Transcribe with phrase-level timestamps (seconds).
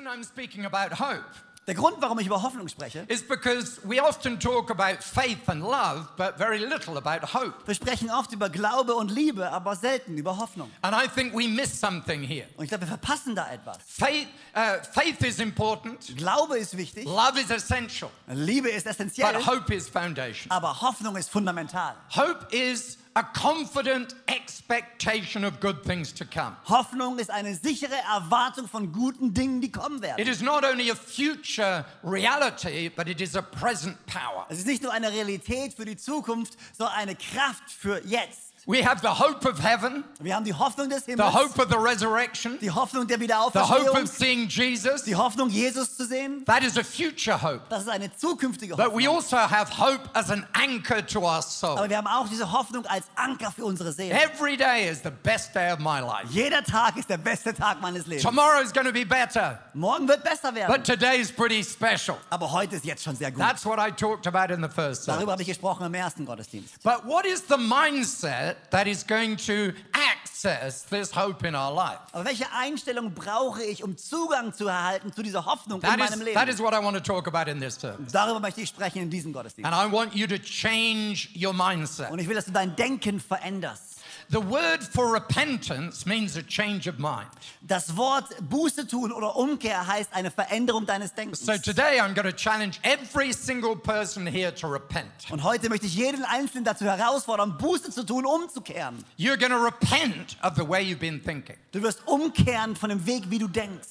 [0.00, 1.24] reason I'm speaking about hope
[1.66, 5.62] Der Grund, warum ich über Hoffnung spreche, is because we often talk about faith and
[5.62, 7.54] love, but very little about hope.
[7.66, 10.70] wir sprechen oft über Glaube und Liebe, aber selten über Hoffnung.
[10.82, 12.46] And I think we miss something here.
[12.56, 13.76] Und ich glaube, wir verpassen da etwas.
[13.86, 14.26] Faith,
[14.56, 19.72] uh, faith is important, Glaube ist wichtig, love is essential, Liebe ist essentiell, but hope
[19.72, 20.50] is foundation.
[20.50, 21.94] aber Hoffnung ist fundamental.
[22.16, 26.56] Hope is a confident expectation of good things to come.
[26.64, 30.20] Hoffnung ist eine sichere Erwartung von guten Dingen, die kommen werden.
[30.20, 34.46] It is not only a future reality, but it is a present power.
[34.48, 38.49] Es ist nicht nur eine Realität für die Zukunft, sondern eine Kraft für jetzt.
[38.66, 41.32] We have the hope of heaven, Wir haben die Hoffnung des Himmels.
[41.32, 43.80] the hope of the resurrection, die Hoffnung der Wiederauferstehung.
[43.84, 45.02] the hope of seeing Jesus.
[45.04, 46.44] die Hoffnung, Jesus zu sehen.
[46.44, 47.62] That is a future hope.
[47.70, 48.92] Das ist eine zukünftige Hoffnung.
[48.92, 51.78] But we also have hope as an anchor to our soul.
[51.78, 54.12] Aber wir haben auch diese Hoffnung als Anker für unsere Seele.
[54.14, 56.26] Every day is the best day of my life.
[56.30, 58.22] Jeder Tag ist der beste Tag meines Lebens.
[58.24, 60.70] Tomorrow is going to be better, Morgen wird besser werden.
[60.70, 62.18] but today is pretty special.
[62.28, 63.40] Aber heute ist jetzt schon sehr gut.
[63.40, 65.08] That's what I talked about in the first.
[65.08, 66.82] Darüber habe ich gesprochen im ersten Gottesdienst.
[66.82, 71.98] But what is the mindset that is going to access this hope in our life?
[72.12, 76.26] Aber welche Einstellung brauche ich, um Zugang zu erhalten zu dieser Hoffnung in That meinem
[76.26, 76.64] is, that is Leben?
[76.64, 78.12] what I want to talk about in this service.
[78.12, 79.70] Darüber möchte ich sprechen in diesem Gottesdienst.
[79.70, 82.10] And I want you to change your mindset.
[82.10, 83.99] Und ich will, dass du dein Denken veränderst.
[84.32, 87.26] The word for repentance means a change of mind.
[87.62, 91.44] Das Wort Buße tun oder Umkehr heißt eine Veränderung deines Denkens.
[91.44, 95.10] So today I'm going to challenge every single person here to repent.
[95.30, 99.04] Und heute möchte ich jeden Einzelnen dazu herausfordern, Buße zu tun, umzukehren.
[99.18, 101.56] You're going to repent of the way you've been thinking.
[101.72, 103.88] Du wirst umkehren von dem Weg, wie du denkst.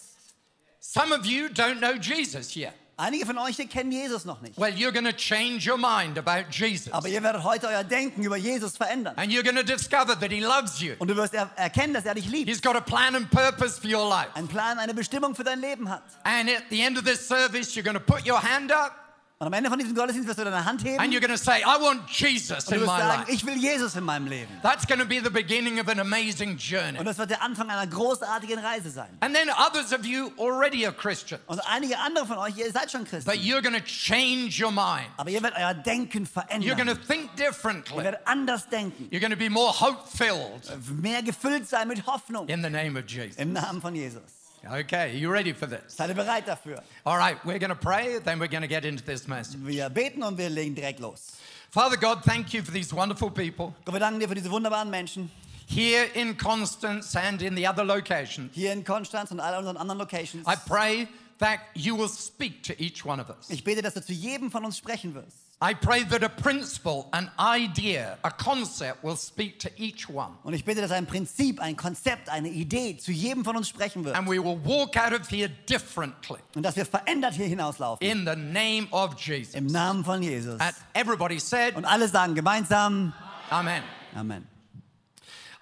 [0.80, 2.74] Some of you don't know Jesus yet.
[3.00, 4.58] Einige von euch hier kennen Jesus noch nicht.
[4.58, 6.92] Well, you're going to change your mind about Jesus.
[6.92, 9.14] Aber ihr werdet heute euer Denken über Jesus verändern.
[9.16, 10.96] And you're going to discover that he loves you.
[11.00, 12.50] Und du wirst er erkennen, dass er dich liebt.
[12.50, 14.30] He's got a plan and purpose for your life.
[14.36, 16.04] Einen Plan, eine Bestimmung für dein Leben hat.
[16.24, 19.09] And at the end of this service, you're going to put your hand up
[19.42, 21.38] Und am Ende von diesem Gottesdienst wirst du deine Hand heben and you're going to
[21.42, 23.32] say, I want Jesus in my sagen, life.
[23.32, 24.50] ich will Jesus in meinem Leben.
[24.64, 27.00] That's going to be the beginning of an amazing journey.
[27.00, 29.08] Und das wird der Anfang einer großartigen Reise sein.
[29.22, 32.92] And then others of you already are Christians, Und einige andere von euch, ihr seid
[32.92, 33.32] schon Christen.
[33.32, 35.08] but you're going to change your mind.
[35.16, 36.70] Aber ihr werdet euer Denken verändern.
[36.70, 37.96] You're going to think Ihr differently.
[38.04, 39.08] werdet anders denken.
[39.10, 40.70] You're going to be more hope filled
[41.02, 42.46] Mehr gefüllt sein mit Hoffnung.
[42.50, 43.38] in the name of Jesus.
[43.38, 44.22] Im Namen von Jesus.
[44.66, 45.94] Okay, you ready for this?
[45.94, 46.82] Seid ihr bereit dafür?
[47.06, 49.58] All right, we're going to pray, then we're going to get into this message.
[49.64, 51.38] Wir beten und wir legen direkt los.
[51.72, 54.90] Father God, thank you for these wonderful people Gott, wir danken dir für diese wunderbaren
[54.90, 55.32] Menschen
[55.68, 58.54] here in Constance and in the other locations.
[58.54, 60.46] hier in Konstanz und all unseren anderen Locations.
[60.48, 63.50] I pray that you will speak to each one of us.
[63.50, 65.38] Ich bete, dass du zu jedem von uns sprechen wirst.
[65.62, 70.38] I pray that a principle, an idea, a concept will speak to each one.
[70.44, 74.06] Und ich bitte, dass ein Prinzip, ein Konzept, eine Idee zu jedem von uns sprechen
[74.06, 74.16] wird.
[74.16, 78.08] And we will walk out of here differently Und dass wir verändert hier hinauslaufen.
[78.08, 79.54] in the name of Jesus.
[79.54, 80.62] Im Namen von Jesus.
[80.62, 83.14] And everybody said, Und alle sagen gemeinsam
[83.50, 83.84] Amen.
[84.16, 84.48] Amen.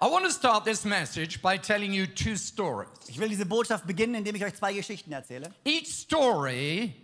[0.00, 2.88] I want to start this message by telling you two stories.
[3.08, 5.52] Ich will diese Botschaft beginnen, indem ich euch zwei Geschichten erzähle.
[5.64, 6.94] Each story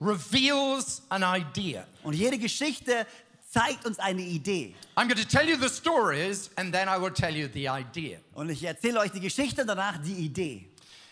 [0.00, 1.84] reveals an idea.
[2.02, 3.06] Und jede Geschichte
[3.50, 4.74] zeigt uns eine Idee.
[4.96, 8.18] I'm going to tell you the stories and then I will tell you the idea.
[8.34, 10.68] Und ich erzähle euch die Geschichte und danach die Idee.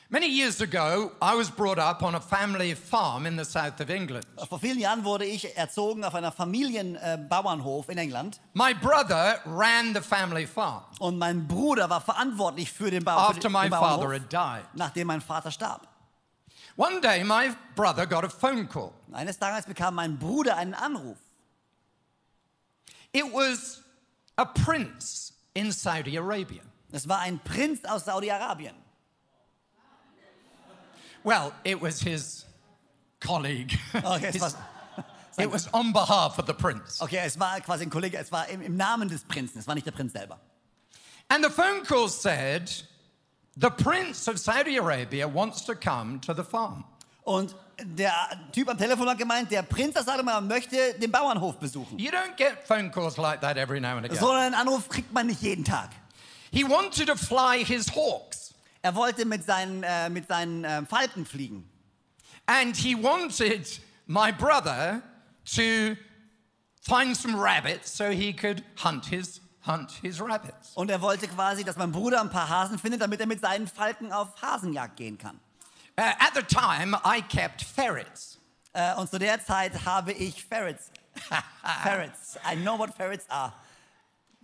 [0.08, 3.91] Many years ago, I was brought up on a family farm in the south of
[3.91, 4.25] England.
[4.48, 8.38] Vor vielen Jahren wurde ich erzogen auf einer Familienbauernhof in England.
[8.54, 13.48] My brother ran the family farm Und mein Bruder war verantwortlich für den, Bau, after
[13.50, 14.64] my den father Bauernhof, had died.
[14.75, 15.88] nachdem mein Vater starb.
[16.76, 18.92] One day, my brother got a phone call.
[19.12, 21.16] Eines Tages bekam mein Bruder einen Anruf.
[23.12, 23.82] It was
[24.37, 26.60] a prince in Saudi Arabia.
[26.92, 28.75] Es war ein Prinz aus Saudi-Arabien.
[31.25, 32.44] Well, it was his
[33.20, 33.72] colleague.
[33.94, 34.56] Okay, es His-
[35.38, 37.00] it was on behalf of the prince.
[37.03, 39.75] okay, es war quasi ein Kollege, es war im, im Namen des Prinzen, es war
[39.75, 40.38] nicht der Prinz selber.
[41.28, 42.70] And the phone call said,
[43.59, 46.84] The prince of Saudi Arabia wants to come to the farm.
[47.25, 48.12] Und der
[48.53, 51.99] Typ am Telefon hat gemeint, der Prinz aus Saudi-Arabien möchte den Bauernhof besuchen.
[51.99, 54.19] You don't get phone calls like that every now and again.
[54.19, 55.91] So einen Anruf kriegt man nicht jeden Tag.
[56.53, 61.26] He wanted to fly his hawks Er wollte mit seinen, äh, mit seinen äh, Falken
[61.26, 61.69] fliegen.
[62.47, 63.67] and he wanted
[64.06, 65.02] my brother
[65.44, 65.97] to
[66.82, 70.72] find some rabbits so he could hunt his hunt his rabbits.
[70.74, 73.66] Und er wollte quasi, dass mein Bruder ein paar Hasen findet, damit er mit seinen
[73.66, 75.38] Falken auf Hasenjagd gehen kann.
[75.98, 78.38] Uh, at the time, I kept ferrets.
[78.74, 80.90] Äh, und zu der Zeit habe ich Ferrets.
[81.82, 82.36] Ferrets.
[82.46, 83.52] I know what ferrets are.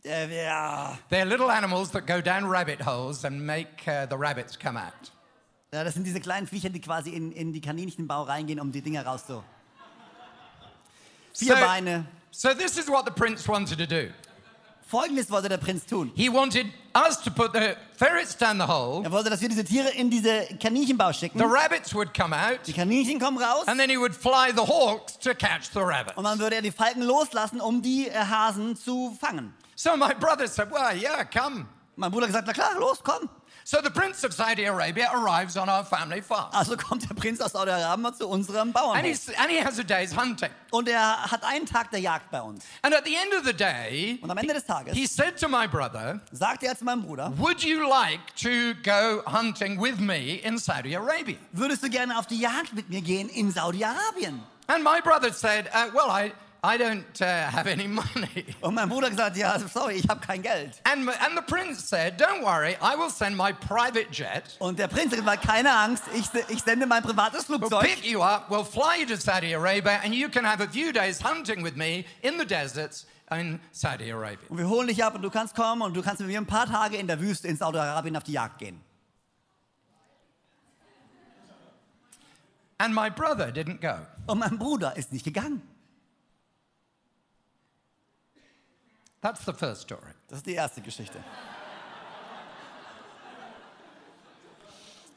[0.05, 0.97] Äh, ja.
[1.11, 5.13] They're little animals that go down rabbit holes and make uh, the rabbits come out.
[5.73, 8.81] Ja, das sind diese kleinen Viecher, die quasi in, in die Kaninchenbau reingehen, um die
[8.83, 9.45] Dinger rauszu.
[11.35, 12.07] Vier So- Beine.
[12.31, 14.11] So this is what the prince wanted to do.
[14.93, 16.13] Folgendes wollte der Prinz tun.
[16.15, 19.03] He wanted us to put the ferrets down the hole.
[19.03, 21.39] Er wollte, dass wir diese Tiere in diese Kaninchenbau schicken.
[21.39, 24.61] The rabbits would come out, Die Kaninchen kommen raus and then he would fly the
[24.61, 26.19] hawks to catch the rabbits.
[26.19, 29.55] und dann würde er die Falken loslassen, um die äh, Hasen zu fangen.
[29.77, 31.65] So my brother said, Well, yeah, come.
[31.97, 33.31] Mein Bruder gesagt, na klar, los, komm.
[33.65, 36.49] So the prince of Saudi Arabia arrives on our family farm.
[36.53, 39.05] Also kommt der Prinz aus Saudi-Arabien zu unserem And, Bauernhof.
[39.05, 40.51] he's, and he has a day's hunting.
[40.73, 42.65] Und er hat einen Tag der Jagd bei uns.
[42.83, 45.49] And at the end of the day, Und am Ende des Tages he said to
[45.49, 50.37] my brother, sagte er zu meinem Bruder, Would you like to go hunting with me
[50.43, 51.37] in Saudi Arabia?
[51.53, 54.41] würdest du gerne auf die Jagd mit mir gehen in Saudi-Arabien?
[54.69, 56.33] And my brother said, uh, Well, I,
[56.65, 58.55] I don't uh, have any money.
[58.61, 60.81] Und mein Bruder gesagt, ja, sorry, ich habe kein Geld.
[60.85, 64.45] And, and the prince said, Don't worry, I will send my private jet.
[64.61, 67.73] Und der Prinz hat gesagt, keine Angst, ich, ich sende mein privates Flugzeug.
[67.73, 70.69] We'll pick you up, we'll fly you to Saudi Arabia, and you can have a
[70.69, 74.47] few days hunting with me in the deserts in Saudi Arabia.
[74.49, 76.47] und wir holen dich ab und du kannst kommen und du kannst mit mir ein
[76.47, 78.81] paar Tage in der Wüste in Saudi-Arabien auf die Jagd gehen.
[82.79, 84.07] And my brother didn't go.
[84.27, 85.72] Und mein Bruder ist nicht gegangen.
[89.23, 90.13] That's the first story.
[90.29, 91.19] Das ist die erste Geschichte.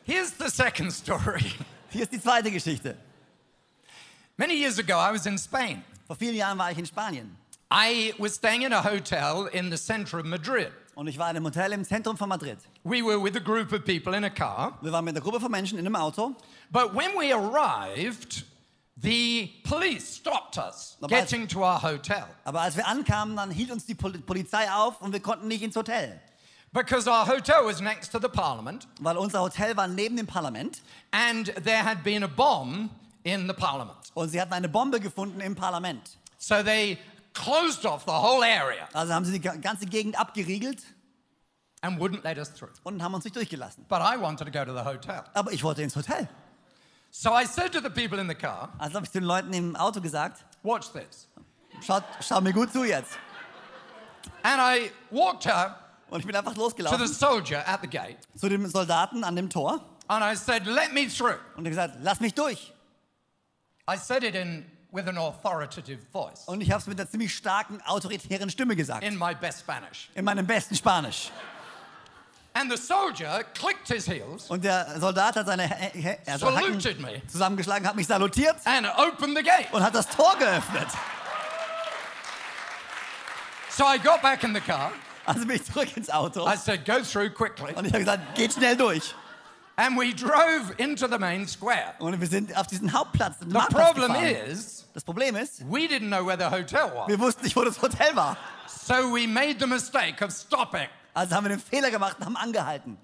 [0.04, 1.44] Here's the second story.
[1.90, 2.96] Hier ist die zweite Geschichte.
[4.38, 5.84] Many years ago, I was in Spain.
[6.08, 7.36] Vor vielen Jahren war ich in Spanien
[7.72, 10.72] I was staying in a hotel in the center of Madrid.
[10.94, 12.58] und ich war in einem Hotel im Zentrum von Madrid.
[12.84, 15.40] We were with a group of people in a car, Wir waren mit einer Gruppe
[15.40, 16.36] von Menschen in einem Auto.
[16.72, 18.46] but when we arrived,
[19.02, 23.72] the police stopped us Aber- getting to our hotel Aber als wir ankamen, dann hielt
[23.72, 26.20] uns die Pol Polizei auf und wir konnten nicht ins Hotel.
[26.72, 30.82] because our hotel was next to the parliament Weil unser Hotel war neben dem Parlament
[31.12, 32.90] and there had been a bomb
[33.24, 33.98] in the parliament.
[34.14, 36.18] und sie hatten eine Bombe gefunden im Parlament.
[36.38, 36.98] So they
[37.34, 40.84] closed off the whole area Also haben sie die ga- ganze Gegend abgeriegelt
[41.82, 42.70] and wouldn't let us through.
[42.84, 43.86] und haben uns nicht durchgelassen.
[43.90, 45.24] But I wanted to go to the hotel.
[45.34, 46.28] Aber ich wollte ins Hotel.
[47.18, 49.74] So I said to the people in the car, Also habe ich den Leuten im
[49.78, 51.30] Auto gesagt, watch this.
[51.82, 53.18] schaut, schau mir gut zu jetzt.
[54.44, 55.80] And I walked up
[56.10, 59.38] Und ich bin einfach to the losgelaufen soldier at the gate zu dem Soldaten an
[59.38, 59.80] dem Tor
[60.10, 61.40] and I said, let me through.
[61.56, 62.74] und er gesagt, lass mich durch.
[63.90, 67.34] I said it in with an authoritative voice Und ich habe es mit einer ziemlich
[67.34, 69.06] starken, autoritären Stimme gesagt.
[69.06, 70.10] in my best Spanish.
[70.16, 71.32] In meinem besten Spanisch.
[72.58, 76.80] And the soldier clicked his heels Und der Soldat hat seine Hä- Hä- also Hacken
[76.82, 77.22] Saluted me.
[77.28, 79.68] zusammengeschlagen, hat mich salutiert and opened the gate.
[79.74, 80.88] und hat das Tor geöffnet.
[83.70, 84.92] So I got back in the car.
[85.26, 87.74] Also bin ich zurück ins Auto I said, go through quickly.
[87.76, 89.14] und ich habe gesagt, geht schnell durch.
[89.78, 91.94] And we drove into the main square.
[92.00, 94.50] Und wir sind auf diesen Hauptplatz, den The Marktplatz problem gefahren.
[94.50, 97.10] is, Das Problem ist, we didn't know where the hotel was.
[97.10, 98.38] wir wussten nicht, wo das Hotel war.
[98.68, 100.88] So we made the mistake of stopping.
[101.16, 102.98] Also haben wir den Fehler gemacht und haben angehalten.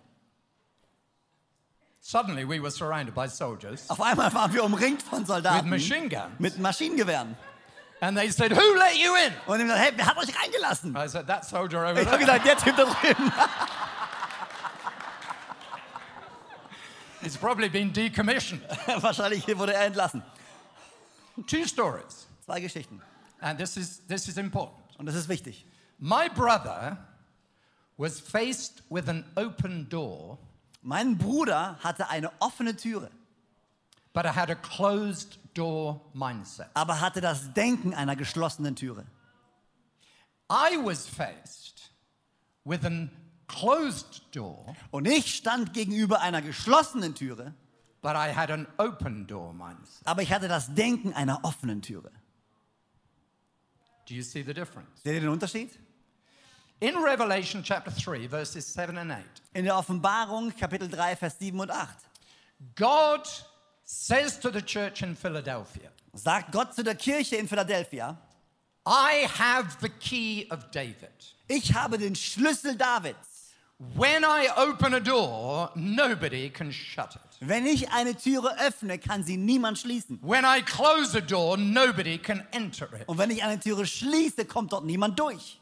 [2.01, 6.09] Suddenly we were surrounded by soldiers Auf einmal waren wir umringt von with Soldaten machine
[6.09, 6.39] guns.
[6.39, 7.37] mit Maschinengewehren.
[8.01, 9.33] And they said, Who let you in?
[9.45, 10.95] Und die haben gesagt, hey, wer hat euch reingelassen?
[10.95, 13.31] I said, That soldier over Ich habe gesagt, der Typ da drüben.
[17.21, 18.63] He's probably been decommissioned.
[19.01, 20.23] Wahrscheinlich wurde er entlassen.
[21.47, 22.27] Two stories.
[22.43, 22.99] Zwei Geschichten.
[23.39, 24.79] And this is, this is important.
[24.97, 25.65] Und das ist wichtig.
[25.99, 26.97] My brother
[28.01, 30.39] was faced with an open door,
[30.81, 33.11] Mein Bruder hatte eine offene Türe,
[34.13, 36.69] but I had a closed door mindset.
[36.73, 39.05] aber hatte das Denken einer geschlossenen Türe.
[40.49, 41.91] I was faced
[42.65, 43.11] with an
[43.47, 47.53] closed door, Und ich stand gegenüber einer geschlossenen Türe,
[48.01, 50.07] but I had an open door mindset.
[50.07, 52.09] aber ich hatte das Denken einer offenen Türe.
[54.07, 55.03] Do you see the difference?
[55.03, 55.77] Seht ihr den Unterschied?
[56.81, 59.23] In Revelation chapter 3, verses 7 and 8,
[59.53, 61.87] In der Offenbarung, Kapitel 3, Vers 7 und 8,
[62.75, 63.21] God
[63.85, 68.17] says to the church in Philadelphia, sagt Gott zu der Kirche in Philadelphia,
[68.87, 71.11] I have the key of David.
[71.47, 73.53] ich habe den Schlüssel Davids.
[73.95, 77.21] When I open a door, nobody can shut it.
[77.41, 80.19] Wenn ich eine Türe öffne, kann sie niemand schließen.
[80.23, 83.07] When I close a door, nobody can enter it.
[83.07, 85.60] Und wenn ich eine Türe schließe, kommt dort niemand durch.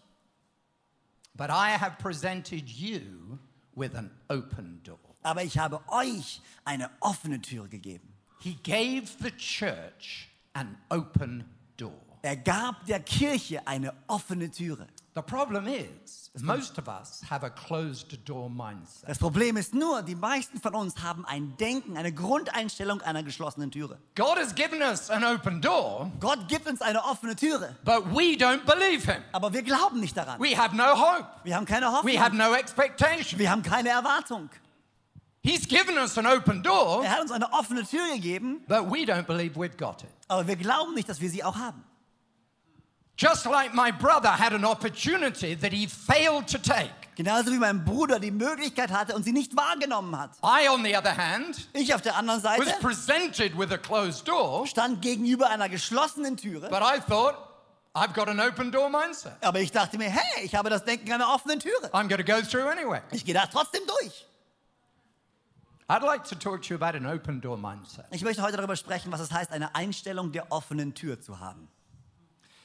[1.39, 3.39] But I have presented you
[3.73, 4.99] with an open door.
[5.23, 8.09] Aber ich habe euch eine offene Tür gegeben.
[8.41, 11.45] He gave the church an open
[11.77, 11.93] door.
[12.23, 14.85] Er gab der Kirche eine offene Türe.
[15.19, 19.09] The The problem is, most of us have a closed door mindset.
[19.09, 23.69] Das Problem ist nur, die meisten von uns haben ein Denken, eine Grundeinstellung einer geschlossenen
[23.71, 23.97] Türe.
[24.15, 28.35] God has given us an open door, Gott gibt uns eine offene Türe, but we
[28.37, 29.21] don't believe Him.
[29.33, 30.39] aber wir glauben nicht daran.
[30.39, 31.25] We have no hope.
[31.43, 32.13] Wir haben keine Hoffnung.
[32.13, 33.37] We have no expectation.
[33.39, 34.49] Wir haben keine Erwartung.
[35.41, 38.99] He's given us an open door, Er hat uns eine offene Tür gegeben, but we
[39.05, 40.09] don't believe we've got it.
[40.27, 41.83] aber wir glauben nicht, dass wir sie auch haben.
[43.19, 46.89] Just like my brother had an opportunity that he failed to take.
[47.17, 50.37] Genauso wie mein Bruder die Möglichkeit hatte und sie nicht wahrgenommen hat.
[50.41, 54.25] I, on the other hand, Ich auf der anderen was Seite presented with a closed
[54.25, 57.35] door, stand gegenüber einer geschlossenen Türe, but I thought,
[57.93, 59.33] I've got an open door mindset.
[59.41, 61.89] aber ich dachte mir, hey, ich habe das Denken einer offenen Türe.
[61.91, 63.01] I'm going to go through anyway.
[63.11, 64.25] Ich gehe da trotzdem durch.
[65.89, 68.05] I'd like to talk to you about an open door mindset.
[68.11, 71.67] Ich möchte heute darüber sprechen, was es heißt, eine Einstellung der offenen Tür zu haben.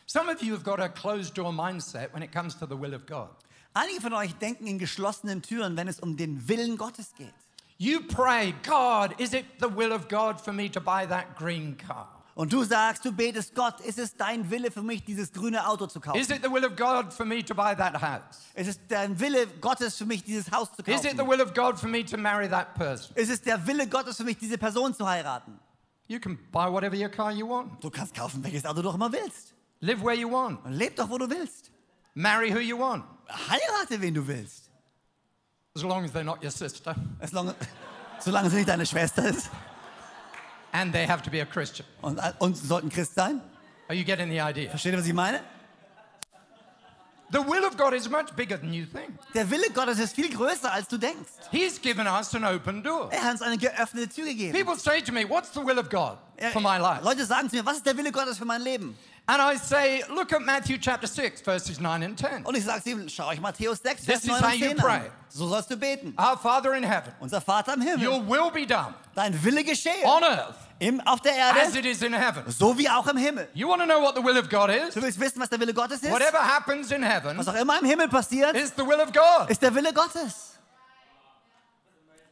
[0.07, 2.95] Some of you have got a closed door mindset when it comes to the will
[2.95, 3.31] of God.
[3.75, 7.33] Einige von euch denken in geschlossenen Türen, wenn es um den Willen Gottes geht.
[7.79, 11.77] You pray, God, is it the will of God for me to buy that green
[11.77, 12.09] car?
[12.37, 15.87] Und du sagst, du betest Gott, ist es dein Wille für mich, dieses grüne Auto
[15.87, 16.19] zu kaufen?
[16.21, 18.43] Is it the will of God for me to buy that house?
[18.55, 21.29] Ist es dein Wille Gottes für mich, dieses Haus zu Is it the kaufen?
[21.31, 23.15] will of God for me to marry that person?
[23.17, 25.59] Ist es der Wille Gottes für mich, diese Person zu heiraten?
[26.09, 27.83] You can buy whatever your car you want.
[27.83, 29.54] Du kannst kaufen, welches Auto du auch immer willst.
[29.85, 30.65] Live where you want.
[30.65, 31.71] Leb doch, wo du willst.
[32.15, 33.05] Marry who you want.
[33.29, 34.71] Heirate, wen du willst.
[35.77, 36.95] As long as they're not your sister.
[37.21, 37.55] As long,
[38.19, 39.51] solange sie nicht deine Schwester ist.
[40.73, 41.87] And they have to be a Christian.
[42.01, 43.43] Und, und sie sollten Christ sein.
[43.89, 44.71] Are you getting the idea?
[44.71, 45.41] Versteht ihr, was ich meine?
[47.35, 49.11] The will of God is much bigger than you think.
[49.35, 51.33] Der Wille Gottes ist viel größer, als du denkst.
[51.51, 53.11] He's given us an open door.
[53.11, 54.53] Er hat uns eine geöffnete Tür gegeben.
[54.57, 56.19] People say to me, What's the will of God
[56.53, 57.03] for my life?
[57.03, 58.97] Leute sagen zu mir, was ist der Wille Gottes für mein Leben?
[59.27, 62.45] And I say, Look at Matthew chapter 6, verses 9 and 10.
[62.45, 64.69] Und ich sage ihm, schau euch Matthäus 6, This Vers is 9 how und you
[64.69, 64.97] 10 pray.
[64.99, 65.11] an.
[65.29, 66.15] So sollst du beten.
[66.17, 70.05] Our Father in heaven, Unser Vater im Himmel, your will be done dein Wille geschehe.
[70.05, 72.45] on earth Im, auf der as Erde, it is in heaven.
[72.51, 73.49] so wie auch im Himmel.
[73.55, 74.95] You want to know what the will of God is?
[74.95, 76.11] Du willst wissen, was der Wille Gottes ist?
[76.11, 79.49] Whatever happens in heaven Was auch immer im Himmel passiert, is the will of God.
[79.49, 80.59] ist der Wille Gottes.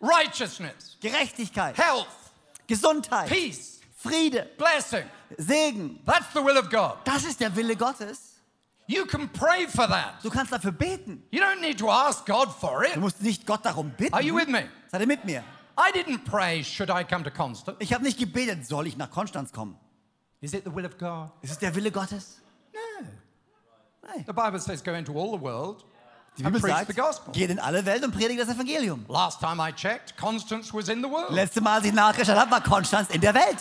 [0.00, 2.09] Righteousness, Gerechtigkeit, health,
[2.66, 5.04] Gesundheit, peace, Friede, blessing.
[5.38, 6.00] Segen.
[6.04, 6.99] That's the will of God.
[7.04, 8.32] Das ist der Wille Gottes.
[8.87, 10.23] You can pray for that.
[10.23, 11.23] Du kannst dafür beten.
[11.30, 12.97] You don't need to ask God for it.
[12.97, 14.12] Du musst nicht Gott darum bitten.
[14.12, 14.68] Are you with me?
[14.90, 15.42] Seid ihr mit mir?
[15.76, 17.76] I didn't pray, should I come to Constance?
[17.81, 19.76] Ich habe nicht gebetet, soll ich nach Konstanz kommen?
[20.41, 21.31] Is it the will of God?
[21.41, 22.41] Ist es der Wille Gottes?
[22.73, 23.07] No.
[24.02, 24.25] Nein.
[24.26, 25.85] The Bible says go into all the world
[26.38, 29.05] Die Bibel preach sagt, the geht in alle Welt und predigt das Evangelium.
[29.09, 31.31] Last time I checked, Constance was in the world.
[31.31, 33.59] Letzte Mal, als ich nachgeschaut habe, war Konstanz in der Welt.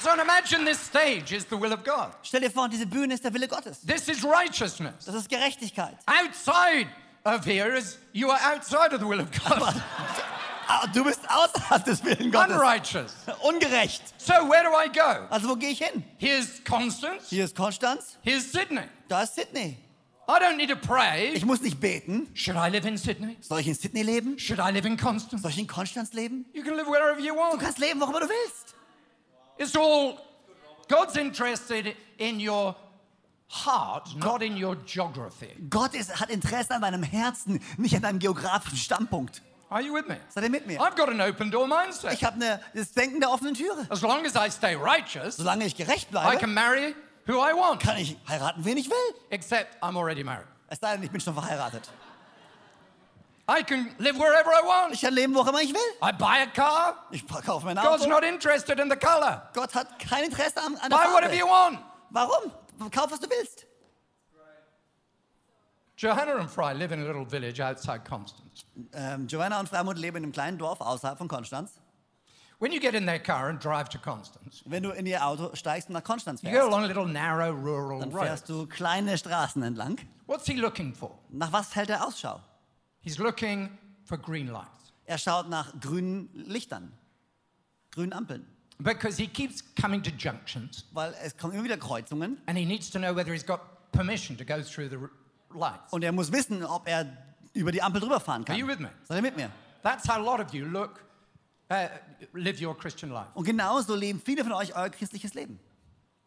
[0.00, 2.12] So imagine this stage is the will of God.
[2.22, 3.80] Stell dir vor, diese Bühne ist der Wille Gottes.
[3.80, 5.06] This is righteousness.
[5.06, 5.96] Das ist Gerechtigkeit.
[6.06, 6.88] Outside
[7.28, 9.74] is you are outside of the will of God.
[10.92, 12.54] Du bist außerhalb des Willen Gottes.
[12.54, 13.14] Unrighteous.
[13.42, 14.02] Ungerecht.
[14.18, 15.26] So where do I go?
[15.30, 16.04] Also wo gehe ich hin?
[16.18, 17.28] Here's Constance.
[17.30, 18.82] Hier ist Konstanz, Here's Sydney.
[19.08, 19.78] da ist Sydney.
[20.28, 21.32] I don't need to pray.
[21.32, 22.28] Ich muss nicht beten.
[22.34, 23.38] Should I live in Sydney?
[23.40, 24.38] Soll ich in Sydney leben?
[24.38, 25.40] Should I live in Constance?
[25.40, 26.44] Soll ich in Konstanz leben?
[26.52, 27.54] You can live wherever you want.
[27.54, 28.74] Du kannst leben, wo immer du willst.
[29.56, 30.18] It's all
[30.88, 32.76] God's interested in your
[33.50, 35.54] heart, not in your geography.
[35.70, 39.42] Gott ist, hat Interesse an deinem Herzen, nicht an deinem geografischen Standpunkt.
[39.70, 40.16] Are you with me?
[40.30, 40.80] Seid ihr mit mir?
[40.80, 42.12] I've got an open door mindset.
[42.14, 42.38] Ich habe
[42.74, 43.86] das Denken der offenen Türe.
[43.90, 46.94] As long as I stay righteous, Solange ich gerecht I bleibe, can marry
[47.26, 47.80] who I want.
[47.82, 49.14] kann ich heiraten, wen ich will.
[49.30, 50.46] Except I'm already married.
[50.68, 51.88] Es sei denn, ich bin schon verheiratet.
[53.50, 54.92] I can live wherever I want.
[54.94, 55.80] Ich kann leben, wo immer ich will.
[56.02, 57.06] I buy a car.
[57.10, 58.10] Ich kaufe mein God's Auto.
[58.10, 59.48] not interested in the color.
[59.54, 61.76] Gott hat kein Interesse an, an der Buy whatever you Farbe.
[61.76, 61.84] want.
[62.10, 62.52] Warum?
[62.90, 63.66] Kauf, was du willst.
[65.96, 68.64] Johanna and Fry live in a little village outside Constance.
[68.92, 71.80] Ähm, Joanna und Freimund leben in einem kleinen Dorf außerhalb von Konstanz.
[72.60, 75.54] When you get in their car and drive to Constance, Wenn du in ihr Auto
[75.54, 78.24] steigst und nach Konstanz you go fährst, along a little narrow rural dann road.
[78.26, 79.98] fährst du kleine Straßen entlang.
[80.26, 81.18] What's he looking for?
[81.30, 82.40] Nach was hält er Ausschau?
[83.00, 86.92] He's looking for green lights Er schaut nach grünen Lichtern,
[87.92, 88.46] grünen Ampeln,
[88.78, 92.90] because he keeps coming to junctions weil es kommen immer wieder Kreuzungen and he needs
[92.90, 93.60] to know whether he's got
[93.92, 94.98] permission to go through the
[95.56, 95.92] lights.
[95.92, 97.06] und er muss wissen, ob er
[97.54, 98.76] über die Ampel drüber fahren Are you kann.
[98.76, 98.90] with me?
[99.04, 99.50] Seid ihr mit mir?
[99.82, 101.00] That's how a lot of you look,
[101.70, 101.88] uh,
[102.34, 103.28] live your Christian life.
[103.34, 105.58] Und genauso leben viele von euch euer christliches Leben.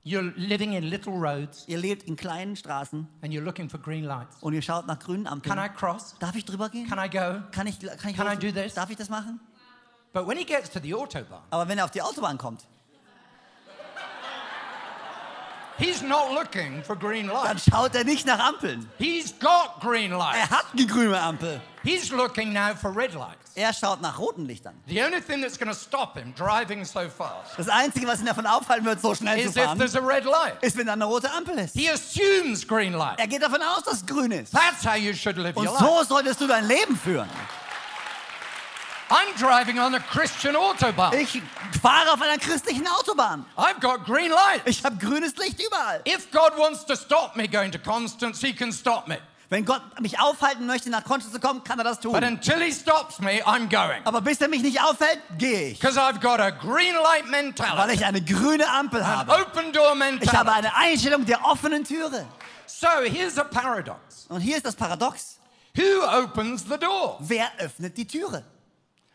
[0.03, 4.03] You're living in little roads Ihr lebt in kleinen Straßen and you're looking for green
[4.03, 4.38] lights.
[4.41, 5.55] und ihr schaut nach grünen Ampeln.
[5.55, 6.15] Can I cross?
[6.20, 6.89] Darf ich drüber gehen?
[6.89, 7.43] Can I go?
[7.51, 8.74] Kann ich, kann ich, Can I do this?
[8.74, 9.39] Darf ich das machen?
[10.13, 12.65] But when he gets to the autobahn, Aber wenn er auf die Autobahn kommt,
[15.82, 18.88] He's not looking for green dann schaut er nicht nach Ampeln.
[19.00, 20.36] He's got green light.
[20.36, 21.60] Er hat eine grüne Ampel.
[21.84, 23.53] He's looking now for red lights.
[23.56, 24.75] Er schaut nach roten Lichtern.
[24.86, 28.27] The only thing that's going to stop him driving so fast Das Einzige, was ihn
[28.27, 30.62] davon aufhalten wird, so schnell zu is if fahren, there's a red light.
[30.62, 31.74] ist, wenn da eine rote Ampel ist.
[31.75, 33.20] He assumes green light.
[33.20, 34.53] Er geht davon aus, dass es grün ist.
[34.53, 35.84] That's how you should live Und your life.
[35.84, 37.30] so solltest du dein Leben führen.
[39.12, 41.13] I'm driving on a Christian autobahn.
[41.20, 41.41] Ich
[41.82, 43.46] fahre auf einer christlichen Autobahn.
[43.58, 44.62] I've got green light.
[44.65, 46.01] Ich habe grünes Licht überall.
[46.08, 49.18] If God wants to stop me going to Constance, He can stop me.
[49.50, 52.24] Wenn Gott mich aufhalten möchte, nach Konstanz zu kommen, kann er das But tun.
[52.24, 54.01] until He stops me, I'm going.
[54.06, 55.80] Aber bis er mich nicht aufhält, gehe ich.
[55.80, 59.34] Because I've got a green light Weil mentality, ich eine grüne Ampel an habe.
[59.34, 60.50] open door Ich habe mentality.
[60.51, 62.25] eine Einstellung der offenen Türe.
[62.65, 65.38] So here's a paradox Und hier ist das Paradox.
[65.75, 67.18] Who opens the door?
[67.20, 68.44] Wer öffnet die Türe?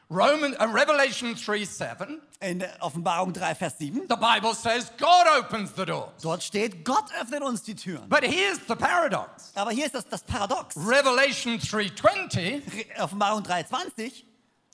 [0.08, 4.06] Roman, uh, Revelation 3 7, In Offenbarung 3, Vers 7.
[4.08, 6.22] the Bible says God opens the doors.
[6.22, 8.08] Dort steht, Gott öffnet uns die Türen.
[8.08, 10.76] But here's the paradox Aber hier ist das, das Paradox.
[10.76, 12.62] Revelation 3:20,
[13.00, 14.22] Offenbarung 3,20,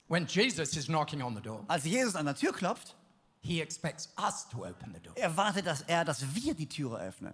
[0.07, 2.93] when Jesus is knocking on the door, als Jesus an der Tür klopft,
[3.41, 5.15] he expects us to open the door.
[5.17, 7.33] erwartet dass er, dass wir die Türe öffnen.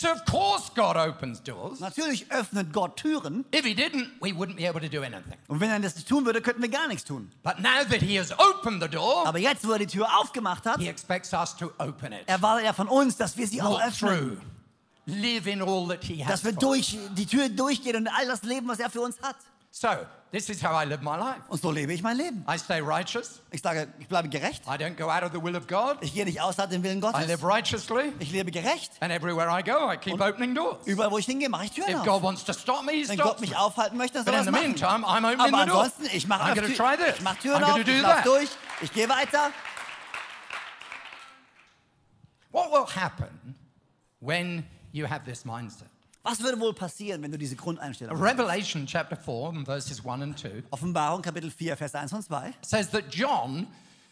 [0.00, 1.78] So of course God opens doors.
[1.78, 3.44] Natürlich öffnet Gott Türen.
[3.54, 5.36] If he didn't, we wouldn't be able to do anything.
[5.46, 7.30] Und wenn er das nicht tun würde, könnten wir gar nichts tun.
[7.42, 10.64] But now that he has opened the door, Aber jetzt, wo er die Tür aufgemacht
[10.64, 12.26] hat, he expects us to open it.
[12.26, 14.10] erwartet er von uns, dass wir sie auch öffnen.
[14.10, 14.36] through.
[15.04, 18.42] Live in all that he has Dass wir durch die Tür durchgehen und all das
[18.42, 19.36] Leben, was er für uns hat.
[19.72, 19.88] So,
[20.32, 21.42] this is how I live my life.
[21.48, 22.44] Und so lebe ich mein Leben.
[22.48, 23.40] I stay righteous.
[23.52, 24.64] Ich sage, ich bleibe gerecht.
[24.66, 25.98] I don't go out of the will of God.
[26.00, 27.22] Ich gehe nicht außerhalb dem Willen Gottes.
[27.22, 28.12] I live righteously.
[28.18, 28.90] Ich lebe gerecht.
[29.00, 30.84] And everywhere I go, I keep opening doors.
[30.86, 32.04] Überall, wo ich hingehe, mache ich Türen If auf.
[32.04, 34.48] God wants to stop me, he Wenn Gott mich aufhalten möchte, dann soll But er
[34.48, 35.04] in das the machen.
[35.04, 37.18] meantime, I'm opening Aber ansonsten, ich mache I'm going to try this.
[37.18, 38.48] ich mache I'm Türen auf, ich laufe durch,
[38.82, 39.50] ich gehe weiter.
[42.50, 43.54] What will happen
[44.18, 45.86] when you have this mindset?
[46.22, 48.22] Was würde wohl passieren, wenn du diese Grundeinstellung hast?
[48.22, 52.52] Revelation chapter 4 and verses 1 and 2 Offenbarung Kapitel 4, Vers 1 und 2.
[52.62, 53.66] says that John,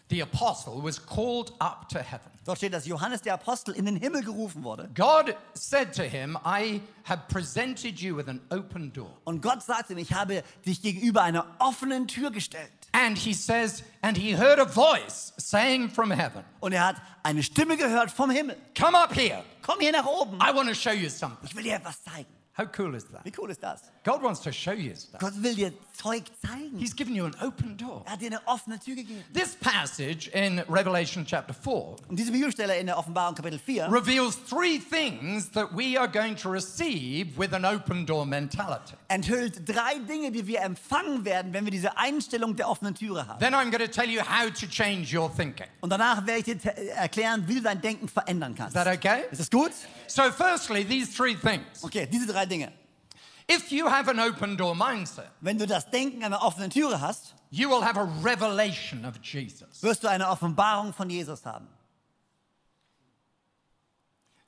[0.09, 2.31] the apostle, was called up to heaven.
[2.47, 4.89] Dort steht, dass Johannes der Apostel in den Himmel gerufen wurde.
[4.95, 9.11] God said to him, I have presented you with an open door.
[9.25, 12.71] Und Gott sagte ihm, ich habe dich gegenüber einer offenen Tür gestellt.
[12.93, 17.43] And he says, and he heard a voice saying from heaven, Und er hat eine
[17.43, 18.57] Stimme gehört vom Himmel.
[18.75, 19.45] Come up here.
[19.63, 20.39] Komm hier nach oben.
[20.41, 21.47] I want to show you something.
[21.49, 22.38] Ich will dir etwas zeigen.
[22.59, 23.25] How cool is that?
[23.25, 23.83] Wie cool ist das?
[24.05, 25.21] God wants to show you stuff.
[25.21, 26.77] Gott will dir Zeug zeigen.
[26.79, 28.03] He's given you an open door.
[28.05, 29.23] Er hat dir eine offene Tür gegeben.
[29.33, 34.37] This passage in Revelation chapter 4 Und diese Bibelstelle in der Offenbarung Kapitel 4 reveals
[34.49, 38.95] three things that we are going to receive with an open door mentality.
[39.09, 43.39] enthüllt drei Dinge, die wir empfangen werden, wenn wir diese Einstellung der offenen Türe haben.
[43.39, 45.67] Then I'm going to tell you how to change your thinking.
[45.81, 48.77] Und danach werde ich dir te- erklären, wie du dein Denken verändern kannst.
[48.77, 49.23] Is that okay?
[49.31, 49.71] Ist das gut?
[50.09, 51.83] So, firstly, these three things.
[51.83, 52.73] Okay, diese drei Dinge.
[53.51, 57.35] If you have an open door mindset, Wenn du das Denken einer offenen Türe hast,
[57.51, 59.83] you will have a revelation of Jesus.
[59.83, 61.67] wirst du eine Offenbarung von Jesus haben.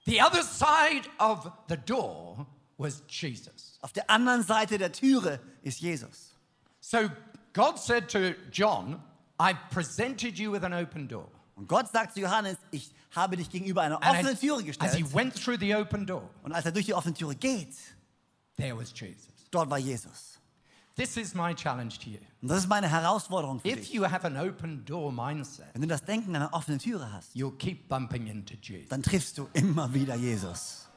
[0.07, 2.47] The other side of the door
[2.79, 3.79] was Jesus.
[3.83, 6.35] Auf der anderen Seite der Türe ist Jesus.
[6.81, 7.11] So,
[7.53, 9.03] God said to John,
[9.39, 11.29] I presented you with an open door.
[11.61, 14.61] Und Gott sagt zu Johannes, ich habe dich gegenüber einer And offenen as, Türe as
[14.63, 15.15] he gestellt.
[15.15, 17.77] went through the open door, Und als er durch die offene Türe geht,
[18.57, 19.29] there was Jesus.
[19.51, 20.39] dort war Jesus.
[20.97, 22.19] This is my challenge to you.
[22.41, 23.93] Und das ist meine Herausforderung für If dich.
[23.93, 27.57] you have an open door mindset, Wenn du das Denken einer offenen Türe hast, you'll
[27.59, 28.89] keep bumping into Jesus.
[28.89, 30.89] dann triffst du immer wieder Jesus.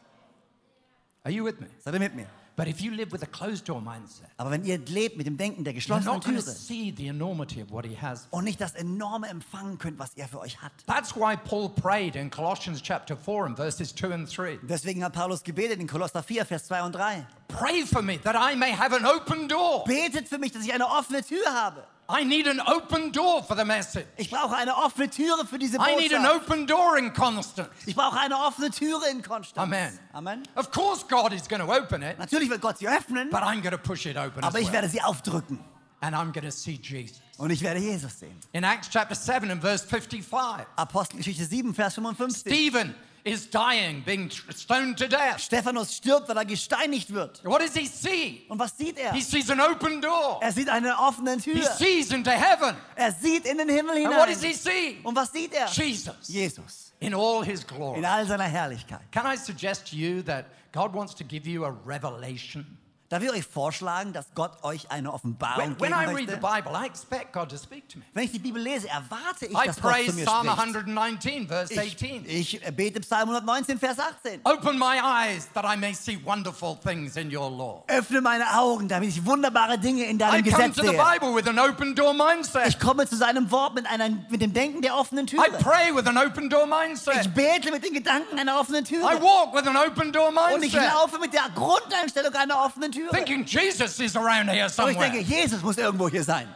[1.23, 1.67] Are you with me?
[1.83, 2.27] Seid ihr mit mir?
[2.55, 5.37] But if you live with a closed door mindset, Aber wenn ihr lebt mit dem
[5.37, 8.27] Denken der geschlossenen not going to Türe see the enormity of what he has.
[8.29, 10.71] und nicht das enorme empfangen könnt, was er für euch hat.
[10.85, 14.59] That's why Paul prayed in Colossians chapter 4 and verses 2 and 3.
[14.63, 17.25] Deswegen hat Paulus gebetet in Kolosser 4, Vers 2 und 3.
[17.47, 19.83] Pray for me that I may have an open door.
[19.85, 21.83] Betet für mich, dass ich eine offene Tür habe.
[22.09, 24.05] I need an open door for the message.
[24.17, 25.97] Ich brauche eine offene Türe für diese Botschaft.
[25.97, 27.69] I need an open door in Constance.
[27.85, 29.57] Ich brauche eine offene Türe in Konstanz.
[29.63, 29.97] Amen.
[30.11, 30.43] Amen.
[30.55, 33.61] Of course, God is going to open it, Natürlich wird Gott sie öffnen, but I'm
[33.61, 34.73] going to push it open aber ich well.
[34.73, 35.59] werde sie aufdrücken.
[36.01, 37.21] And I'm going to see Jesus.
[37.37, 38.37] Und ich werde Jesus sehen.
[38.51, 42.41] In Acts chapter 7 and verse 55, Apostelgeschichte 7, Vers 55.
[42.53, 45.39] Stephen is dying, being stoned to death.
[45.39, 47.41] Stephanus stirbt, weil er gesteinigt wird.
[47.43, 48.45] What does he see?
[48.49, 49.13] Und was sieht er?
[49.13, 50.39] He sees an open door.
[50.41, 51.55] Er sieht eine offene Tür.
[51.55, 52.75] He sees into heaven.
[52.95, 54.99] Er sieht in den Himmel And what does he see?
[55.03, 55.67] Und was sieht er?
[55.67, 56.93] Jesus Jesus.
[56.99, 57.99] in all his glory.
[57.99, 59.11] In all seiner Herrlichkeit.
[59.11, 62.65] Can I suggest to you that God wants to give you a revelation?
[63.13, 66.37] Da will ich euch vorschlagen, dass Gott euch eine Offenbarung When, when I geben möchte.
[66.37, 68.01] Bible, I.
[68.11, 70.59] Wenn ich die Bibel lese, erwarte ich, I dass Gott pray zu mir Psalm spricht.
[70.59, 72.25] 119, verse 18.
[72.25, 74.41] Ich, ich bete Psalm 119, Vers 18.
[74.45, 77.83] Open my eyes that I may see wonderful things in your law.
[77.87, 80.97] Öffne meine Augen, damit ich wunderbare Dinge in I deinem come Gesetz to the sehe.
[80.97, 82.67] Bible with an open door mindset.
[82.67, 85.45] Ich komme zu seinem Wort mit, einer, mit dem Denken der offenen Türe.
[85.45, 87.27] I pray with an open door mindset.
[87.27, 89.03] Ich bete mit den Gedanken einer offenen I Türe.
[89.21, 90.91] walk with an open door Und ich mindset.
[90.95, 93.11] laufe mit der Grundeinstellung einer offenen Türe.
[93.11, 95.19] Thinking Jesus is around here Und ich denke.
[95.19, 96.47] Jesus muss irgendwo hier sein.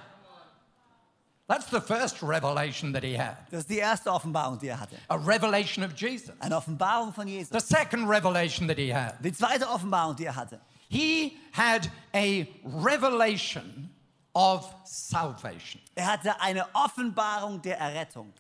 [1.48, 3.38] That's the first revelation that he had.
[3.50, 4.98] Das ist die erste Offenbarung, die er hatte.
[5.08, 6.36] A revelation of Jesus.
[6.42, 7.50] Eine Offenbarung von Jesus.
[7.50, 9.16] The second revelation that he had.
[9.24, 10.60] Die zweite Offenbarung, die er hatte.
[10.90, 13.90] He had a revelation
[14.34, 15.82] of salvation.
[15.96, 18.34] Er hatte eine Offenbarung der Errettung.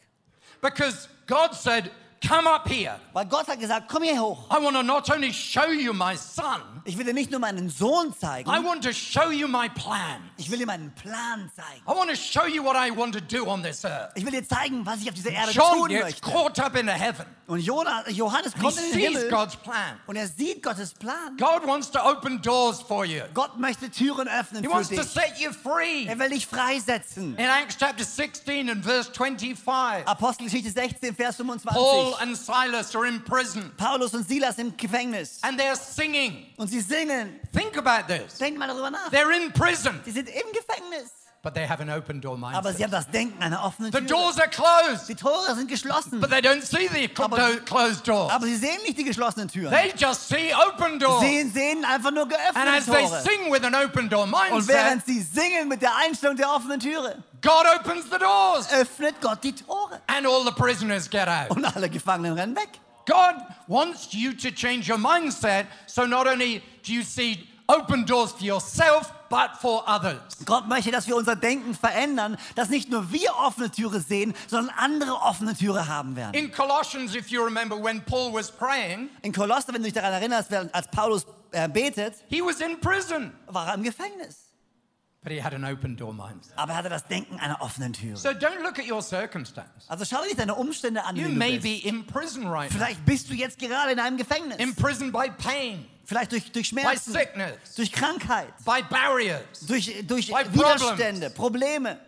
[0.62, 1.90] Because God said,
[2.26, 3.00] Come up here.
[3.14, 4.50] Weil Gott hat gesagt, komm hier hoch.
[4.50, 7.70] I want to not only show you my son, Ich will dir nicht nur meinen
[7.70, 10.22] Sohn zeigen, I want to show you my plan.
[10.38, 11.82] ich will dir meinen Plan zeigen.
[11.86, 14.12] I want to show you what I want to do on this earth.
[14.16, 16.22] Ich will dir zeigen, was ich auf dieser Erde John tun möchte.
[16.22, 17.26] caught up into heaven.
[17.48, 19.98] Und Johannes He kommt in den sees Himmel God's plan.
[20.06, 21.38] und er sieht Gottes Plan.
[21.38, 23.22] God wants to open doors for you.
[23.34, 25.06] Gott möchte Türen öffnen He für wants to dich.
[25.06, 26.06] set you free.
[26.08, 27.36] Er will dich freisetzen.
[27.38, 31.74] In Acts chapter 16 and verse 25, Apostelgeschichte 16, Vers 25.
[31.82, 35.40] Paul and Silas are in prison Paulus und Silas im Gefängnis.
[35.44, 36.46] and they're singing.
[36.58, 37.40] Und sie singen.
[37.54, 38.38] Think about this.
[38.38, 39.12] Denkt mal darüber nach.
[39.12, 41.12] They're in prison, Sie sind im Gefängnis.
[41.44, 42.58] but they have an open door mindset.
[42.58, 44.02] Aber sie haben das Denken einer offenen Tür.
[44.02, 46.20] The doors are closed, Die Tore sind geschlossen.
[46.20, 48.34] but they don't see the Aber- closed doors.
[48.34, 49.72] Aber sie sehen nicht die geschlossenen Türen.
[49.72, 51.22] They just see open doors.
[51.24, 54.52] Sie sehen einfach nur geöffnete And geöffnete as they sing with an open door mindset,
[54.52, 59.22] Und während sie singen mit der Einstellung der offenen Türe, God opens the doors öffnet
[59.22, 60.02] Gott die Tore.
[60.08, 61.50] and all the prisoners get out.
[61.52, 62.80] Und alle Gefangenen rennen weg.
[63.06, 63.36] God
[63.68, 68.44] wants you to change your mindset so not only do you see open doors for
[68.44, 70.20] yourself, but for others.
[70.46, 74.74] Gott möchte, dass wir unser Denken verändern, dass nicht nur wir offene Türe sehen, sondern
[74.78, 76.34] andere offene Türe haben werden.
[76.34, 80.14] In Colossians, if you remember when Paul was praying, In Kolosser, wenn du dich daran
[80.14, 84.47] erinnerst, als Paulus äh, betet, he was in prison, war er im Gefängnis.
[85.28, 86.54] But he had an open door mindset.
[86.56, 88.16] Aber er hatte das Denken einer offenen Türe.
[88.16, 89.68] So don't look at your circumstance.
[89.90, 91.84] Also schau dir nicht deine Umstände an, You may du be bist.
[91.86, 94.58] in prison right now, Vielleicht bist du jetzt gerade in einem Gefängnis.
[94.58, 99.42] imprisoned by pain, Vielleicht durch, durch by Schmerzen, sickness, durch Krankheit, by barriers.
[99.68, 102.00] durch, durch By Widerstände, Probleme.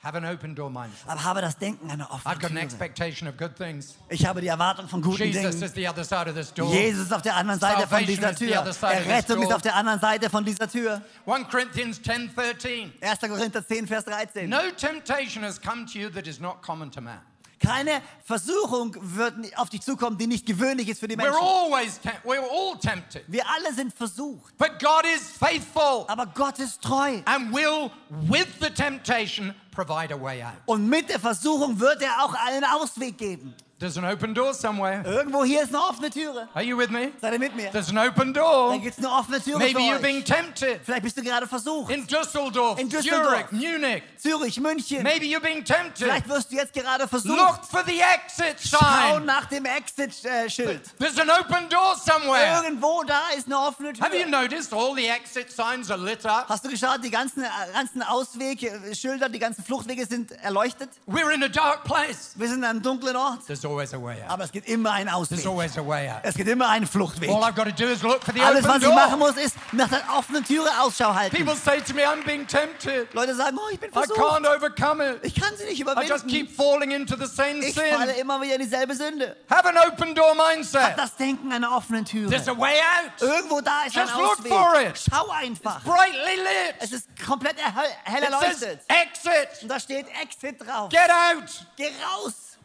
[0.00, 1.08] Have an open door mindset.
[1.08, 3.96] Aber habe das Denken einer I've offenen got an expectation of good things.
[4.08, 5.62] Ich habe die Erwartung von guten Jesus Dingen.
[5.64, 6.72] is the other side of this door.
[6.72, 8.90] Jesus ist auf der anderen Seite von Salvation dieser is the Tür.
[8.92, 11.02] Errettung ist auf der anderen Seite von dieser Tür.
[11.26, 12.92] 1 Corinthians 10 13.
[13.00, 13.18] 1.
[13.20, 14.48] Korinther 10, Vers 13.
[14.48, 17.18] No temptation has come to you that is not common to man.
[17.60, 21.40] Keine Versuchung wird auf dich zukommen, die nicht gewöhnlich ist für die We're Menschen.
[21.42, 23.24] always tem- we're all tempted.
[23.26, 24.56] Wir alle sind versucht.
[24.58, 27.20] But God is faithful Aber Gott ist treu.
[27.24, 27.90] and will,
[28.28, 30.54] with the temptation, provide a way out.
[30.66, 33.54] Und mit der Versuchung wird er auch einen Ausweg geben.
[33.80, 35.04] There's an open door somewhere.
[35.06, 36.48] Irgendwo hier ist eine offene Türe.
[36.52, 37.12] Are you with me?
[37.20, 37.70] Seid ihr mit mir?
[37.70, 38.72] There's an open Da door.
[38.80, 41.92] gibt es eine offene Türe Maybe you're being tempted Vielleicht bist du gerade versucht.
[41.92, 43.48] in Düsseldorf, In Düsseldorf.
[43.50, 44.02] Zurich, Munich.
[44.16, 45.04] Zürich, München.
[45.04, 45.98] Maybe you're being tempted.
[46.08, 47.36] Vielleicht wirst du jetzt gerade versucht.
[47.38, 48.78] Look for the exit Schau
[49.14, 49.24] sign.
[49.26, 50.98] nach dem Exit-Schild.
[50.98, 52.64] There's an open door somewhere.
[52.64, 54.40] Irgendwo da ist eine offene Have you Tür.
[54.42, 56.48] noticed all the exit signs are lit up?
[56.48, 60.88] Hast du geschaut, die ganzen, äh, ganzen Auswegschilder, die ganzen Fluchtwege sind erleuchtet?
[61.06, 62.30] We're in a dark place.
[62.36, 63.44] Wir sind an einem dunklen Ort.
[63.46, 64.30] There's always a way out.
[64.30, 65.46] Aber es gibt immer einen There's Ausweg.
[65.46, 66.20] always a way out.
[66.22, 67.28] Es gibt immer einen Fluchtweg.
[67.28, 69.28] All I've got to do is look for the Alles, open was ich machen door.
[69.32, 71.36] muss, ist nach der offenen Türe Ausschau halten.
[71.36, 73.12] People say to me, I'm being tempted.
[73.12, 74.18] Leute sagen, oh, ich bin I versucht.
[74.18, 75.18] can't overcome it.
[75.22, 76.28] Ich kann sie nicht I just überwinden.
[76.28, 78.20] keep falling into the same Ich falle sin.
[78.22, 79.36] immer wieder in dieselbe Sünde.
[79.50, 80.96] Have an open door mindset.
[80.96, 82.30] Das Denken einer offenen Türe.
[82.30, 83.20] There's a way out.
[83.20, 84.50] Irgendwo da ist ein Just look Ausweg.
[84.50, 85.02] for it.
[85.10, 85.82] Schau einfach.
[85.84, 86.38] Brightly
[86.80, 87.00] Es lit.
[87.00, 88.80] ist komplett hell It says erleuchtet.
[88.88, 89.57] exit.
[89.62, 90.90] Und da steht Exit drauf.
[90.90, 91.66] Get out.
[91.76, 92.58] Geh raus.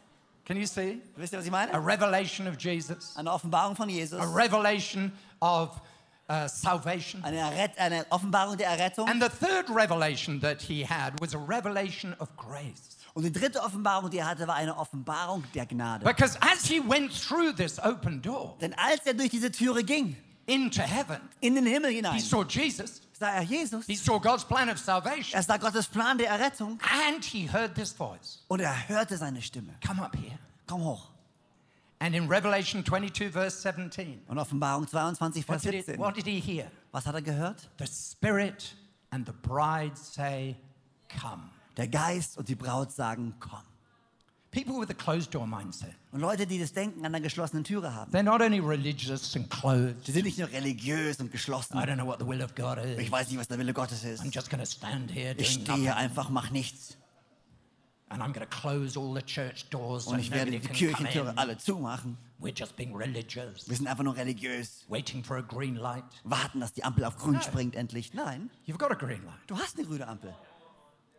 [0.44, 1.00] Can you see?
[1.16, 3.16] Wisst ihr, was ich A revelation of Jesus.
[3.16, 4.20] Eine Offenbarung von Jesus.
[4.20, 5.80] A revelation of
[6.28, 7.24] uh, salvation.
[7.24, 9.08] Eine, Erret eine Offenbarung der Errettung.
[9.08, 12.98] And the third revelation that he had was a revelation of grace.
[13.14, 16.04] Und die dritte Offenbarung, die er hatte, war eine Offenbarung der Gnade.
[16.04, 20.16] Because as he went through this open door Denn als er durch diese Türe ging,
[20.46, 23.86] into heaven, in den Himmel hinein, he saw Jesus, sah er Jesus.
[23.86, 27.74] he saw God's plan of salvation, Er sah Gottes Plan der Errettung and he heard
[27.74, 29.74] this voice und er hörte seine Stimme.
[29.86, 30.38] Come up here.
[30.66, 31.10] Komm hoch.
[32.00, 35.98] And in Revelation 22, verse 17, Und Offenbarung 22, what Vers did, it, 17.
[35.98, 36.70] what did he hear?
[36.92, 37.68] Was hat er gehört?
[37.78, 38.74] The Spirit
[39.10, 40.56] and the bride say,
[41.08, 41.50] Come.
[41.76, 43.62] Der Geist und die Braut sagen, komm.
[44.54, 45.94] People with a closed door mindset.
[46.12, 48.12] Und Leute, die das Denken an einer geschlossenen Türe haben.
[48.12, 50.06] They're not only religious and closed.
[50.06, 51.76] Die sind nicht nur religiös und geschlossen.
[51.76, 52.98] I don't know what the will of God is.
[52.98, 54.22] Ich weiß nicht, was der Wille Gottes ist.
[54.22, 55.88] I'm just to stand here Ich stehe nothing.
[55.88, 56.96] einfach, mach nichts.
[58.08, 62.16] And I'm to close all the church doors Und ich werde die Kirchentüre alle zumachen.
[62.40, 64.84] We're just being religious, Wir sind einfach nur religiös.
[64.88, 66.04] waiting for a green light.
[66.22, 68.12] Warten, dass die Ampel auf grün springt endlich.
[68.14, 69.34] Nein, You've got a green light.
[69.46, 70.34] du hast eine grüne Ampel.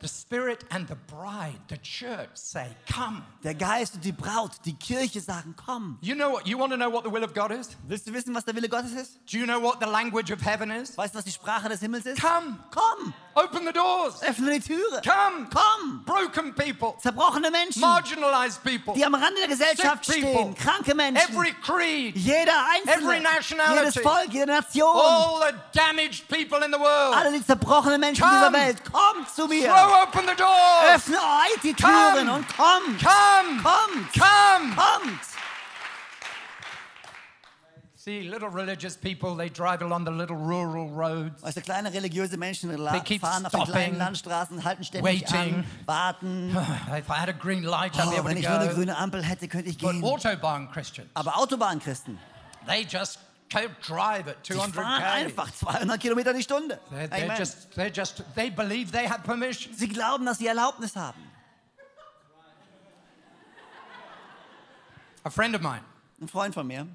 [0.01, 3.23] The Spirit and the bride, the church say, Come.
[3.43, 5.97] Der Geist und die Braut, die Kirche sagen, komm.
[6.01, 6.45] You know what?
[6.45, 7.77] You want to know what the will of God is?
[7.87, 9.19] Willst du wissen, was der Wille Gottes ist?
[9.31, 10.97] Do you know what the language of heaven is?
[10.97, 12.21] Weißt du, was die Sprache des Himmels ist?
[12.21, 12.59] Come.
[12.71, 14.21] Komm, Open the doors.
[14.23, 15.01] öffne die Türe.
[15.03, 15.47] Come.
[15.53, 20.63] Komm, Broken people, zerbrochene Menschen, marginalized people, die am Rande der Gesellschaft Sick stehen, people.
[20.63, 22.53] kranke Menschen, every creed, jeder
[22.85, 23.79] every nationality.
[23.85, 27.15] jedes Volk, jede Nation, all the damaged people in the world.
[27.15, 28.37] alle die zerbrochenen Menschen Come.
[28.37, 29.67] dieser Welt, kommt zu mir.
[29.67, 30.95] Throw open the doors.
[30.95, 31.17] Öffne
[31.63, 31.91] die Türen
[32.27, 32.33] Come.
[32.35, 33.03] und kommt.
[33.03, 33.61] Come.
[33.63, 34.13] Kommt.
[34.13, 34.75] Come.
[34.75, 35.34] Kommt.
[38.05, 41.41] See, little religious people, they drive along the little rural roads.
[41.41, 45.55] Weißt du, kleine religiöse Menschen They fahren auf den kleinen Landstraßen, halten ständig waiting.
[45.55, 46.49] an, warten.
[46.95, 48.69] if I had a green light, I'd be Oh, able wenn to ich nur eine
[48.69, 48.75] go.
[48.75, 50.03] grüne Ampel hätte, könnte ich But gehen.
[50.03, 52.19] Autobahn Christians, Aber Autobahnchristen,
[52.67, 53.17] they just
[53.49, 56.79] can't drive at die 200 fahren einfach 200 Kilometer die Stunde.
[56.91, 57.37] They're, they're Amen.
[57.39, 59.73] just, they're just, they believe they have permission.
[59.73, 61.23] Sie glauben, dass sie Erlaubnis haben.
[65.23, 65.81] A friend of mine
[66.21, 66.85] Ein Freund von mir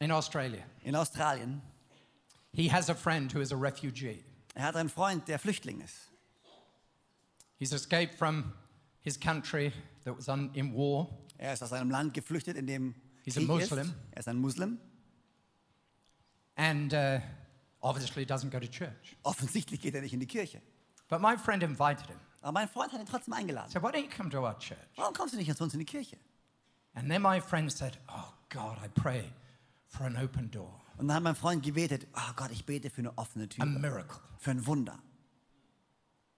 [0.00, 1.62] in Australia, in Australien,
[2.52, 4.22] he has a friend who is a refugee.
[4.54, 6.08] er hat einen Freund, der Flüchtling ist.
[7.58, 8.52] He's escaped from
[9.00, 9.72] his country
[10.04, 11.08] that was un, in war.
[11.38, 13.70] Er ist aus einem Land geflüchtet, in dem He's a Krieg ist.
[13.70, 13.94] Muslim.
[14.12, 14.78] Er ist ein Muslim.
[16.56, 17.20] and uh,
[17.82, 19.16] obviously doesn't go to church.
[19.24, 20.60] Offensichtlich geht er nicht in die Kirche.
[21.08, 22.18] But my friend invited him.
[22.42, 23.70] Aber mein Freund hat ihn trotzdem eingeladen.
[23.70, 24.78] So why don't you come to our church?
[24.96, 26.16] Warum kommst du nicht zu uns in die Kirche?
[26.94, 29.24] And then my friend said, Oh God, I pray
[29.88, 33.00] for an open door, Und dann hat mein Freund gebetet, oh Gott, ich bete für
[33.02, 34.18] eine offene a Tür, miracle.
[34.38, 34.98] für ein Wunder.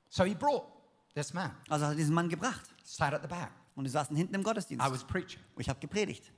[0.08, 0.64] So he brought
[1.14, 2.74] this man, Also hat er diesen Mann gebracht.
[2.84, 3.50] sat at the back.
[3.74, 4.84] Und die saßen hinten im Gottesdienst.
[4.87, 5.40] I was preaching.
[5.54, 6.32] Und ich habe gepredigt.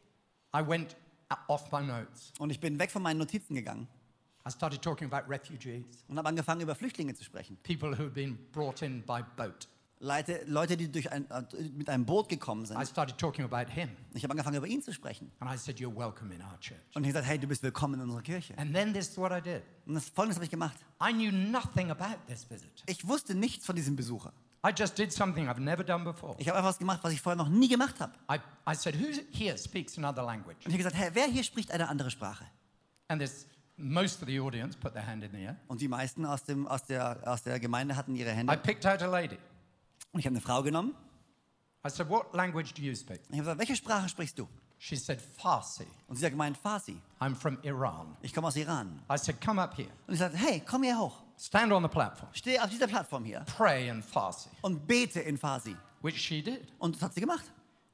[0.54, 0.96] I went
[1.48, 2.32] off my notes.
[2.38, 3.88] Und ich bin weg von meinen Notizen gegangen
[4.46, 7.58] I started talking about refugees, und habe angefangen, über Flüchtlinge zu sprechen.
[7.62, 9.68] people who had been brought in by boat.
[10.02, 11.26] Leute, Leute die durch ein,
[11.76, 12.88] mit einem Boot gekommen I sind.
[12.88, 13.90] started talking about him.
[14.14, 15.30] Ich habe angefangen, über ihn zu sprechen.
[15.40, 16.80] And I said, You're welcome in our church.
[16.94, 18.56] Und ich gesagt, hey, du bist willkommen in unserer Kirche.
[18.56, 19.62] And then this is what I did.
[19.84, 20.78] Und das Folgendes habe ich gemacht.
[21.02, 22.82] I knew nothing about this visit.
[22.86, 24.32] Ich wusste nichts von diesem Besucher.
[24.66, 26.34] I just did something I've never done before.
[26.38, 28.14] Ich habe einfach was gemacht, was ich vorher noch nie gemacht habe.
[28.30, 28.36] I,
[28.70, 30.64] I said, Who here speaks another language?
[30.64, 32.46] Und ich habe gesagt, hey, wer hier spricht eine andere Sprache?
[33.08, 35.56] And there's most of the audience put their hand in the air.
[35.68, 38.50] Und die meisten aus, dem, aus, der, aus der Gemeinde hatten ihre Hände.
[38.50, 39.36] I picked out a lady.
[40.12, 40.94] Und ich habe eine Frau genommen.
[41.86, 43.20] I said, What language do you speak?
[43.28, 44.48] Und ich habe gesagt, welche Sprache sprichst du?
[44.78, 45.86] She said, Farsi.
[46.08, 47.00] Und sie hat gemeint, Farsi.
[47.20, 48.16] I'm from Iran.
[48.22, 49.00] Ich komme aus Iran.
[49.12, 49.90] I said, Come up here.
[50.06, 51.22] Und ich sagte, hey, komm hier hoch.
[51.38, 52.28] Stand on the platform.
[52.32, 55.76] Steh auf dieser Plattform hier Pray in Farsi, und bete in Farsi.
[56.02, 56.66] which she did.
[56.78, 57.44] Und das hat sie gemacht.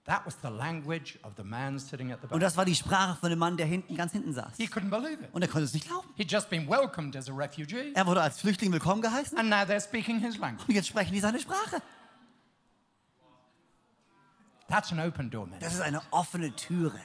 [0.04, 2.40] That was the language of the man sitting at the Und back.
[2.40, 4.56] das war die Sprache von dem Mann, der hinten, ganz hinten saß.
[4.56, 5.28] He couldn't believe it.
[5.32, 6.08] Und er konnte es nicht glauben.
[6.16, 9.56] He'd just been welcomed as a refugee, Er wurde als Flüchtling willkommen geheißen and now
[9.62, 10.68] they're speaking his language.
[10.68, 11.82] und jetzt sprechen die seine Sprache.
[14.68, 15.58] That's an open door, man.
[15.60, 17.00] Das ist eine offene Türe.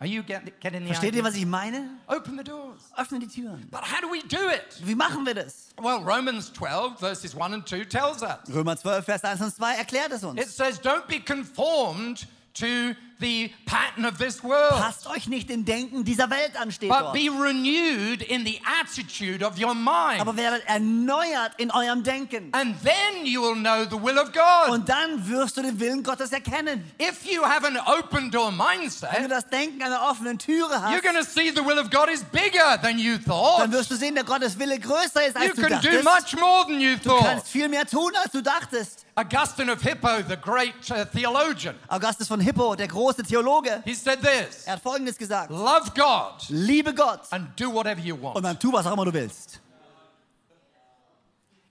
[0.00, 1.24] Are you get, getting the Versteht ihr, idea?
[1.24, 1.98] was ich meine?
[2.06, 2.90] Open the doors.
[2.96, 3.68] Öffne die Türen.
[3.70, 4.80] But how do we do it?
[4.82, 5.74] Wie machen wir das?
[5.76, 8.38] Well, Romans 12, verses 1 and 2 tells us.
[8.48, 10.40] Römer 12, Vers 1 und 2 erklärt es uns.
[10.40, 15.64] It says, Don't be conformed to the pattern of this world, Passt euch nicht dem
[15.64, 17.12] Denken dieser Welt an, steht but dort.
[17.14, 20.20] be renewed in the attitude of your mind.
[20.20, 22.48] Aber werdet erneuert in eurem Denken.
[22.52, 24.70] And then you will know the will of God.
[24.70, 26.84] Und dann wirst du den Willen Gottes erkennen.
[27.00, 30.82] If you have an open door Wenn du mindset, das Denken einer offenen Türe you're
[30.82, 33.72] hast, going to see the will of God is bigger than you dann thought.
[33.72, 36.04] wirst du sehen, der Gottes Wille größer ist, You als du can do dachtest.
[36.34, 37.48] much more than you Du kannst thought.
[37.48, 39.04] viel mehr tun, als du dachtest.
[39.16, 44.20] Augustine of Hippo, the great uh, theologian, Augustus von Hippo, der große Theologe, he said
[44.20, 45.50] this er hat Folgendes gesagt.
[45.50, 48.44] Love God Liebe Gott and do whatever you und want.
[48.44, 49.60] dann tu, was auch immer du willst.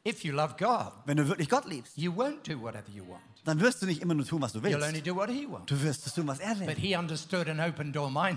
[0.07, 3.21] If you love God, Wenn du wirklich Gott liebst, you won't do whatever you want.
[3.43, 4.77] dann wirst du nicht immer nur tun, was du willst.
[5.65, 6.67] Du wirst es tun, was er will.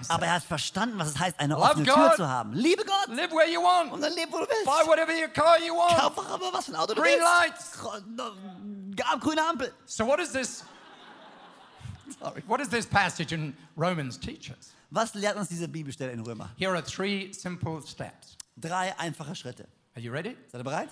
[0.08, 1.94] Aber er hat verstanden, was es heißt, eine Love offene God.
[1.94, 2.52] Tür zu haben.
[2.52, 3.92] Liebe Gott Live where you want.
[3.92, 4.88] und dann leb, wo du Buy willst.
[4.88, 5.98] whatever your car you want.
[5.98, 7.78] Kauf auch immer, was für ein Auto du Green willst.
[7.78, 7.78] lights.
[8.96, 9.72] Gr- Grüne Ampel.
[9.86, 10.64] So what does this
[12.18, 12.42] Sorry.
[12.46, 14.72] what does this passage in Romans teach us?
[14.90, 16.50] Was lehrt uns diese Bibelstelle in Römer?
[16.56, 18.36] Here are three simple steps.
[18.56, 19.66] Drei einfache Schritte.
[19.94, 20.36] Are you ready?
[20.50, 20.88] Seid ihr bereit?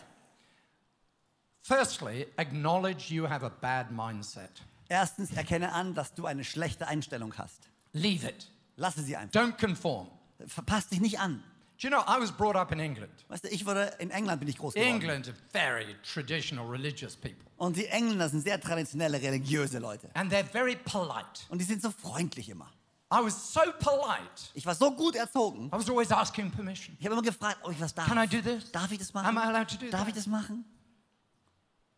[1.63, 4.63] Firstly, acknowledge you have a bad mindset.
[4.89, 7.69] Erstens, erkenne an, dass du eine schlechte Einstellung hast.
[7.93, 8.51] Leave it.
[8.77, 9.41] Lasse sie einfach.
[9.41, 10.09] Don't conform.
[10.47, 11.43] Verpass dich nicht an.
[11.81, 13.25] Do you know, I was brought up in England.
[13.29, 15.01] Weißt du, ich wurde in England bin ich groß geworden.
[15.01, 17.51] England are very traditional religious people.
[17.57, 20.11] Und die Engländer sind sehr traditionelle religiöse Leute.
[20.13, 21.41] And they're very polite.
[21.49, 22.71] Und die sind so freundlich immer.
[23.11, 24.51] I was so polite.
[24.53, 25.69] Ich war so gut erzogen.
[25.69, 26.95] I was always asking permission.
[27.01, 28.07] Ich habe immer gefragt, ob ich was darf.
[28.07, 28.71] Can I do this?
[28.71, 29.27] Darf ich das machen?
[29.27, 30.09] Am I allowed to do darf that?
[30.09, 30.67] ich das machen?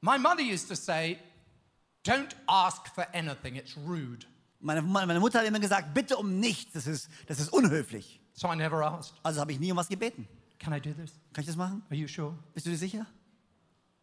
[0.00, 1.18] My mother used to say,
[2.04, 4.26] don't ask for anything, it's rude.
[4.60, 8.21] Meine, meine Mutter hat immer gesagt, bitte um nichts, das ist, das ist unhöflich.
[8.34, 9.14] So I never asked.
[9.22, 10.26] Also habe ich nie um was gebeten.
[10.58, 11.12] Can I do this?
[11.32, 11.82] Kann ich das machen?
[11.90, 12.34] Are you sure?
[12.54, 13.06] Bist du dir sicher?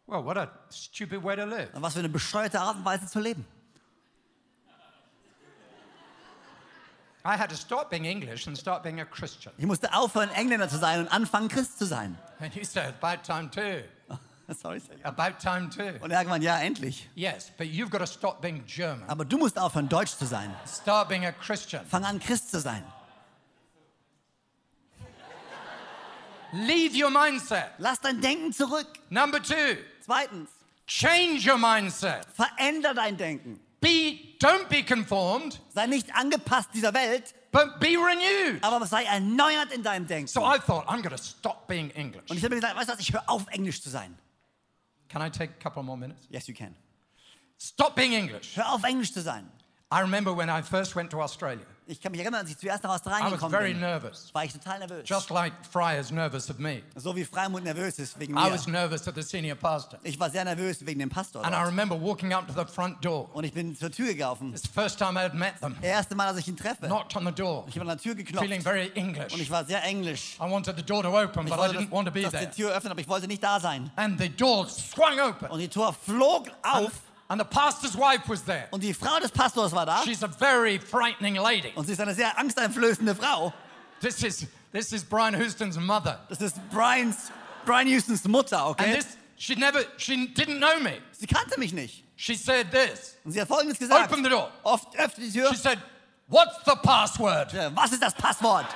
[0.06, 1.70] Well, what a stupid way to live.
[1.74, 3.46] Was für eine bescheuerte Art und Weise zu leben.
[7.24, 9.52] I had to stop being English and start being a Christian.
[9.58, 12.18] Ich musste aufhören, Engländer zu sein und anfangen, Christ zu sein.
[12.40, 13.82] And you said, about time too.
[14.54, 14.80] Sorry.
[15.04, 16.02] About time too.
[16.02, 17.08] Und irgendwann, ja, endlich.
[17.14, 19.06] Yes, but you've got to stop being German.
[19.08, 20.54] Aber du musst aufhören, Deutsch zu sein.
[20.66, 21.84] Start being a Christian.
[21.86, 22.82] Fang an, Christ zu sein.
[26.52, 27.70] Leave your mindset.
[27.78, 28.86] Lass dein Denken zurück.
[29.10, 30.48] Number two, Zweitens,
[30.86, 32.26] change your mindset.
[32.34, 33.60] veränder dein Denken.
[33.80, 38.62] Be, don't be conformed, Sei nicht angepasst dieser Welt, but be renewed.
[38.62, 40.26] aber sei erneuert in deinem Denken.
[40.28, 42.28] So I thought, I'm going to stop being English.
[42.30, 44.18] Und ich habe mir gesagt, weißt du was, ich höre auf, Englisch zu sein.
[45.08, 46.26] Can I take a couple more minutes?
[46.28, 46.74] Yes, you can.
[47.58, 48.56] Stop being English.
[48.56, 49.50] Hör auf, Englisch zu sein.
[49.92, 52.84] I remember when I first went to Australia, Ich kann mich erinnern, als ich zuerst
[52.84, 55.08] nach I Australien was gekommen very bin, nervous, war ich total nervös.
[55.08, 56.82] just like Fry is nervous of me.
[56.94, 58.52] So wie Freimund nervös ist wegen I mir.
[58.52, 59.98] was nervous of the senior pastor.
[60.04, 61.44] Ich war sehr nervös wegen dem Pastor.
[61.44, 63.28] And I remember walking up to the front door.
[63.34, 64.52] Und ich bin zur Tür gelaufen.
[64.52, 65.74] It's the first time I had met them.
[65.80, 66.86] Das erste Mal, dass ich ihn treffe.
[66.86, 69.34] Knocked on the door, Ich habe an der Tür feeling geklopft very English.
[69.34, 70.36] und ich war sehr englisch.
[70.40, 72.30] I wanted the door to open, Ich but I wollte, didn't want to be dass,
[72.30, 72.52] dass there.
[72.54, 73.90] die Tür öffnet, aber ich wollte nicht da sein.
[73.96, 75.48] And the door swung open.
[75.50, 76.92] Und die Tür flog auf
[77.30, 78.66] And the pastor's wife was there.
[78.72, 80.02] und die Frau des Pastors war da.
[80.02, 81.72] She's a very frightening lady.
[81.76, 83.52] Und sie ist eine sehr angsteinflößende Frau.
[84.00, 86.18] This is, this is Brian Houston's mother.
[86.28, 87.30] Das ist Brians,
[87.64, 88.84] Brian Houstons Mutter, okay?
[88.84, 90.98] And this, she never, she didn't know me.
[91.12, 92.02] Sie kannte mich nicht.
[92.16, 93.16] She said this.
[93.24, 94.10] Und sie hat Folgendes gesagt.
[94.10, 94.50] Open the door.
[94.64, 95.50] Oft öffnet die Tür.
[95.50, 95.78] She said,
[96.26, 97.52] what's the password?
[97.52, 98.66] Ja, Was ist das Passwort?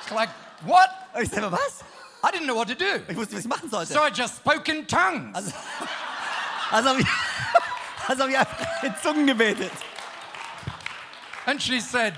[0.00, 0.30] It's like,
[0.64, 0.88] what?
[1.20, 1.84] Ich sage, was?
[2.24, 3.02] I didn't know what to do.
[3.08, 3.92] Ich wusste, was ich machen sollte.
[3.92, 5.34] So I just spoke in tongues.
[5.34, 5.52] Also,
[6.72, 7.06] also habe ich,
[8.08, 9.72] also hab ich einfach in Zungen gebetet.
[11.46, 12.14] And she said,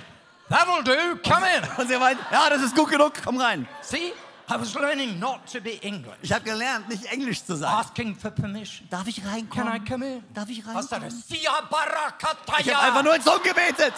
[0.48, 1.62] that'll do, come in.
[1.78, 3.66] Und sie meint, ja, das ist gut genug, komm rein.
[3.82, 4.12] See,
[4.48, 7.70] I was learning not to be English, Ich habe gelernt, nicht Englisch zu sein.
[7.72, 8.86] asking for permission.
[8.90, 9.74] Darf ich Can reinkommen?
[9.74, 10.24] I come in?
[10.34, 11.22] Darf ich reinkommen?
[11.30, 13.94] Ich habe einfach nur in Zungen gebetet.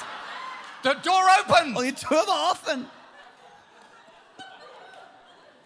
[0.85, 1.77] The door opened.
[1.77, 2.87] Und die Tür war offen.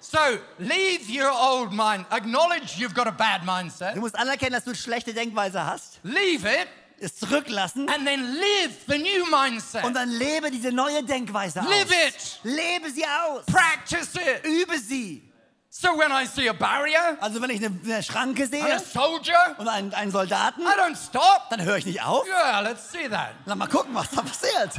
[0.00, 0.18] So
[0.58, 2.06] leave your old mind.
[2.10, 3.94] Acknowledge you've got a bad mindset.
[3.94, 6.00] Du musst anerkennen, dass du eine schlechte Denkweise hast.
[6.02, 6.68] Leave it
[7.00, 7.88] Es zurücklassen.
[7.88, 9.84] and then live the new mindset.
[9.84, 11.68] Und dann lebe diese neue Denkweise aus.
[11.68, 12.40] Live it.
[12.44, 13.44] Lebe sie aus.
[13.46, 14.44] Practice it.
[14.44, 15.22] Übe sie.
[15.68, 18.80] So when I see a barrier Also wenn ich eine, eine Schranke and a sehe
[18.80, 21.48] soldier, und einen, einen Soldaten, I don't stop.
[21.50, 22.26] dann höre ich nicht auf.
[22.26, 23.34] Yeah, let's see that.
[23.44, 24.72] Lass mal gucken, was da passiert.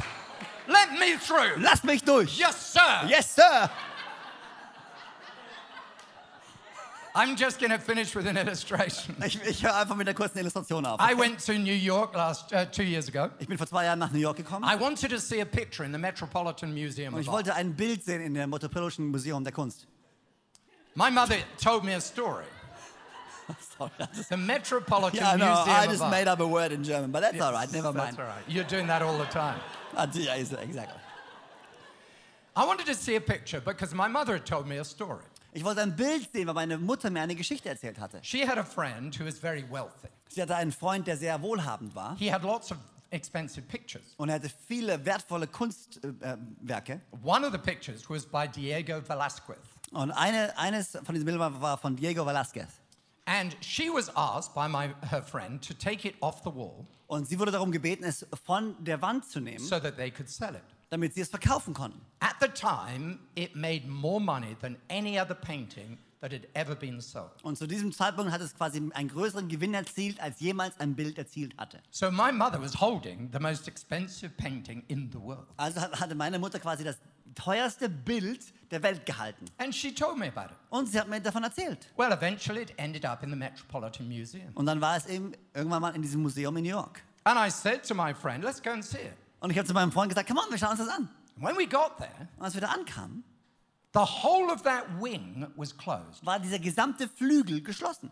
[0.68, 1.58] Let me through.
[1.62, 2.38] Lass mich durch.
[2.38, 3.08] Yes, sir.
[3.08, 3.70] Yes, Sir.
[7.14, 9.16] I'm just going to finish with an illustration.
[9.26, 11.00] Ich, ich höre einfach mit einer kurzen Illustration auf.
[11.02, 13.30] I went to New York last uh, two years ago.
[13.40, 15.84] Ich bin vor zwei Jahren nach New York gekommen I wanted to see a picture
[15.86, 19.44] in the Metropolitan Museum und of ich wollte ein Bild sehen in dem Metropolitan Museum
[19.44, 19.88] der Kunst.
[20.96, 22.46] My mother told me a story.
[23.78, 23.92] Sorry,
[24.30, 27.52] The Metropolitan Yeah, no, I just made up a word in German, but that's all
[27.52, 28.18] right, never mind.
[28.18, 28.44] That's all right.
[28.48, 29.60] You're doing that all the time.
[29.96, 31.02] Ah, yeah, exactly.
[32.56, 35.24] I wanted to see a picture because my mother had told me a story.
[35.54, 38.20] Ich wollte ein Bild sehen, weil meine Mutter mir eine Geschichte erzählt hatte.
[38.24, 40.08] She had a friend who was very wealthy.
[40.30, 42.78] Sie hatte einen Freund, der sehr wohlhabend war He had lots of
[43.10, 44.04] expensive pictures.
[44.18, 47.02] und er hatte viele wertvolle Kunstwerke.
[47.24, 49.58] One of the pictures was by Diego Velázquez.
[49.92, 52.68] Und eine, eines von diesen Bildern war von Diego Velázquez.
[53.26, 57.28] And she was asked by my, her friend to take it off the wall Und
[57.28, 60.56] sie wurde darum gebeten, es von der Wand zu nehmen, so that they could sell
[60.56, 60.64] it.
[60.92, 62.00] Damit sie es verkaufen konnten.
[62.20, 67.02] At the time, it made more money than any other painting that had ever been
[67.02, 67.32] sold.
[67.42, 71.18] Und zu diesem Zeitpunkt hat es quasi einen größeren Gewinn erzielt, als jemals ein Bild
[71.18, 71.82] erzielt hatte.
[71.90, 75.48] So my mother was holding the most expensive painting in the world.
[75.58, 76.98] Also hat- hatte meine Mutter quasi das
[77.34, 79.46] teuerste Bild der Welt gehalten.
[79.58, 80.58] And she told me about it.
[80.70, 81.88] Und sie hat mir davon erzählt.
[81.98, 84.52] Well, eventually it ended up in the Metropolitan Museum.
[84.54, 87.02] Und dann war es eben irgendwann mal in diesem Museum in New York.
[87.24, 89.14] And I said to my friend, let's go and see it.
[89.42, 91.10] Und ich habe zu meinem Freund gesagt, komm on, wir schauen uns das an.
[91.36, 93.24] When we got there, Und als wir da ankamen,
[93.94, 96.26] the whole of that wing was closed.
[96.26, 98.10] war dieser gesamte Flügel geschlossen.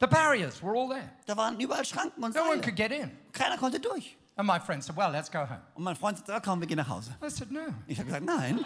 [0.00, 1.10] The barriers were all there.
[1.26, 2.62] Da waren überall Schranken und No one Seile.
[2.62, 3.10] could get in.
[3.32, 4.16] Keiner konnte durch.
[4.38, 5.60] And my friend said, Well, let's go home.
[5.74, 7.10] Und mein Freund sagte, "Ja, komm, wir gehen nach Hause.
[7.24, 8.60] I said, No, Ich habe gesagt, nein,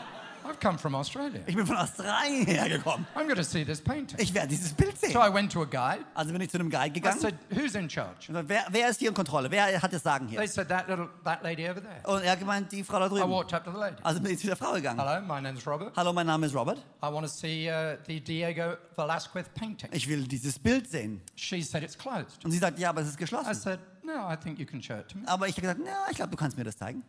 [0.45, 1.43] I've come from Australia.
[1.47, 3.07] ich bin von Australien hergekommen.
[3.15, 4.19] I'm going to see this painting.
[4.19, 5.13] Ich werde dieses Bild sehen.
[5.13, 6.05] So I went to a guide.
[6.13, 7.21] Also bin ich zu einem Guide I gegangen.
[7.21, 8.31] said, Who's in charge?
[8.37, 9.49] Und wer, wer ist hier in Kontrolle?
[9.49, 10.39] Wer hat das Sagen hier?
[10.41, 12.01] They said, That little that lady over there.
[12.05, 13.31] Und er hat gemeint, die Frau da I drüben.
[13.31, 13.97] walked up to the lady.
[14.03, 14.99] Also bin ich zu der Frau gegangen.
[14.99, 15.97] Hello, my name's Robert.
[15.97, 16.79] Hallo, mein Name ist Robert.
[17.01, 19.89] I want to see uh, the Diego Velasquez painting.
[19.93, 21.21] Ich will dieses Bild sehen.
[21.37, 22.45] She said, It's closed.
[22.45, 23.55] Und sie sagt, ja, aber es ist I geschlossen.
[23.55, 23.79] said,
[24.13, 25.25] No, I think you can show it to me.
[25.27, 27.03] Aber ich habe gesagt, ja, ich glaube, du kannst mir das zeigen.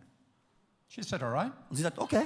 [0.87, 1.51] She said, All right.
[1.69, 2.23] Und sie sagt, okay.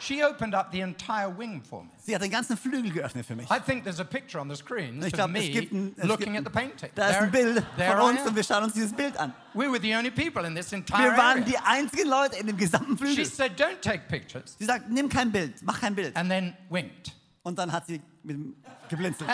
[0.00, 1.90] She opened up the entire wing for me.
[1.98, 3.50] Sie hat den ganzen Flügel geöffnet für mich.
[3.50, 6.32] I think there's a picture on the screen Ich glaube, es gibt ein, es looking
[6.32, 6.90] gibt at the ein, painting.
[6.94, 9.34] Da ist ein Bild there von uns und wir schauen uns dieses Bild an.
[9.52, 12.56] We were the only people in this entire Wir waren die einzigen Leute in dem
[12.56, 13.26] gesamten She Flügel.
[13.26, 14.56] said, Don't take pictures.
[14.58, 16.16] Sie sagt, nimm kein Bild, mach kein Bild.
[16.16, 17.12] And then winked.
[17.42, 18.56] Und dann hat sie mit dem
[18.88, 19.28] geblinzelt.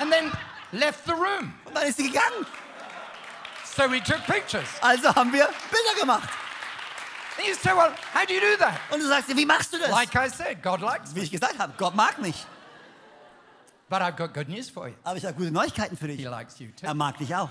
[0.00, 0.32] And then
[0.72, 1.54] left the room.
[1.66, 2.44] Und dann ist sie gegangen.
[3.76, 4.68] So we took pictures.
[4.80, 6.28] Also haben wir Bilder gemacht.
[7.38, 8.74] And you say, Well, how do you do that?
[8.90, 9.88] Und du sagst, wie machst du das?
[9.90, 12.44] Like I said, God likes Wie ich gesagt habe, Gott mag mich.
[13.88, 14.94] But I've got good news for you.
[15.04, 16.26] Aber ich habe gute Neuigkeiten für He dich.
[16.26, 16.86] likes you too.
[16.86, 17.48] Er mag dich auch.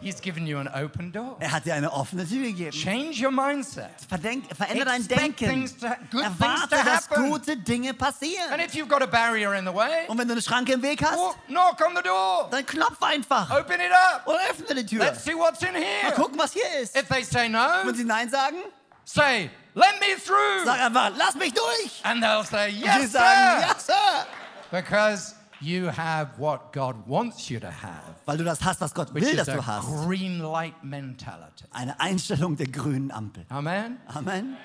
[0.00, 1.36] He's given you an open door.
[1.40, 2.70] Er hat dir eine offene Tür gegeben.
[2.70, 3.88] Change your mindset.
[4.08, 5.66] Verdenk, verändere dein Denken.
[6.10, 8.60] to- Erwarte, dass gute Dinge And passieren.
[8.60, 11.02] if you've got a barrier in the way, Und wenn du eine Schranke im Weg
[11.02, 11.18] hast,
[11.48, 12.48] knock on the door.
[12.50, 14.26] dann klopf einfach Open it up.
[14.26, 15.04] und öffne die Tür.
[15.04, 16.12] Let's see what's in Mal here.
[16.14, 16.94] gucken, was hier ist.
[16.94, 18.56] If they say Wenn no, sie Nein sagen,
[19.04, 20.66] say, let me through.
[20.66, 22.00] sag einfach, lass mich durch.
[22.02, 23.66] And they'll say, Und sie yes, sagen, sir.
[23.66, 24.26] ja, Sir.
[24.70, 29.12] Because you have what God wants you to have, Weil du das hast, was Gott
[29.14, 29.86] will, dass a du hast.
[30.06, 31.64] green light mentality.
[31.72, 33.44] Eine Einstellung der grünen Ampel.
[33.48, 33.98] Amen.
[34.08, 34.56] Amen.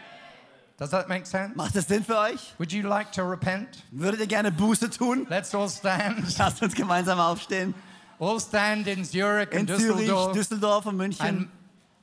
[0.78, 1.56] Does that make sense?
[1.56, 2.54] Macht das Sinn für euch?
[2.58, 3.84] Would you like to repent?
[3.92, 5.28] Würdet ihr gerne Buße tun?
[5.30, 6.38] Let's all stand.
[6.40, 7.76] Lasst uns gemeinsam aufstehen.
[8.20, 11.26] All stand in Zurich In and Zürich, Düsseldorf Düsseldorf und München.
[11.26, 11.48] and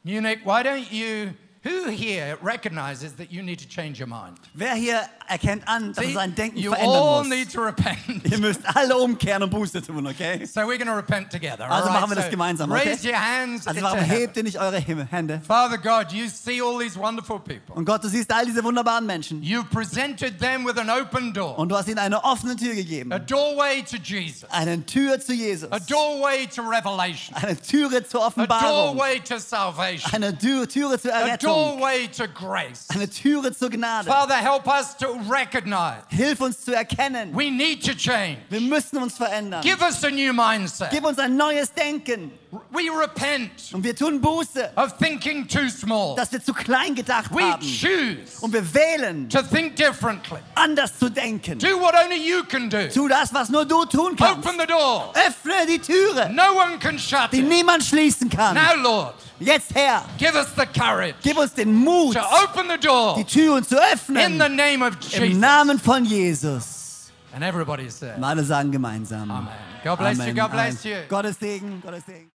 [0.04, 0.38] Munich.
[0.44, 1.32] Why don't you,
[1.64, 4.38] who here recognizes that you need to change your mind?
[4.54, 7.28] Wer hier erkennt an, dass See, er sein Denken you verändern all muss?
[7.28, 7.98] need to repent.
[8.24, 10.44] Ihr müsst alle umkehren und Buße tun, okay?
[10.46, 11.64] So we're going to repent together.
[11.64, 12.00] all Also right?
[12.00, 12.88] machen wir das So gemeinsam, okay?
[12.90, 14.18] Raise your hands Also into warum heaven.
[14.20, 15.40] hebt ihr nicht eure Hände?
[15.46, 17.74] Father God, you see all these wonderful people.
[17.74, 19.42] Und Gott, du siehst er all diese wunderbaren Menschen.
[19.42, 22.74] You presented them with an open door, Und du hast ihnen eine offene Tür a
[22.74, 23.10] gegeben.
[23.26, 25.70] doorway to Jesus, Eine Tür zu Jesus.
[25.72, 28.96] a doorway to revelation, Eine Türe zur a Offenbarung.
[28.96, 31.47] doorway to salvation, er Eine Tür, Türe zur a Errettung.
[31.48, 32.86] Doorway to grace.
[32.90, 34.08] Eine Türe zur Gnade.
[34.08, 37.34] Father, help us to recognize Hilf uns zu erkennen.
[37.34, 38.38] we need to change.
[38.50, 39.62] Wir müssen uns verändern.
[39.62, 40.90] Give us a new mindset.
[40.90, 42.30] Gib uns ein neues Denken.
[42.70, 46.16] We repent Und wir tun Buße, of thinking too small.
[46.16, 47.60] dass wir zu klein gedacht We haben.
[47.60, 50.38] choose Und wir wählen, to think differently.
[50.54, 51.58] anders zu denken.
[51.58, 52.88] Do what only you can do.
[52.88, 54.46] Tu das, was nur du tun kannst.
[54.46, 55.12] Open the door.
[55.14, 57.48] Öffne die Türe, No one can shut die it.
[57.48, 58.54] niemand schließen kann.
[58.54, 62.78] Now, Lord, Jetzt, Herr, give us the courage gib uns den Mut, to open the
[62.78, 63.76] door die Türen zu
[64.08, 65.38] in the name of Im Jesus.
[65.38, 67.10] Namen von Jesus.
[67.32, 69.30] And everybody said, Und alle sagen gemeinsam.
[69.30, 69.48] Amen.
[69.84, 70.34] God bless you.
[70.34, 70.98] God bless Amen.
[71.02, 71.08] you.
[71.08, 72.26] Gottes Segen, Gottes Segen.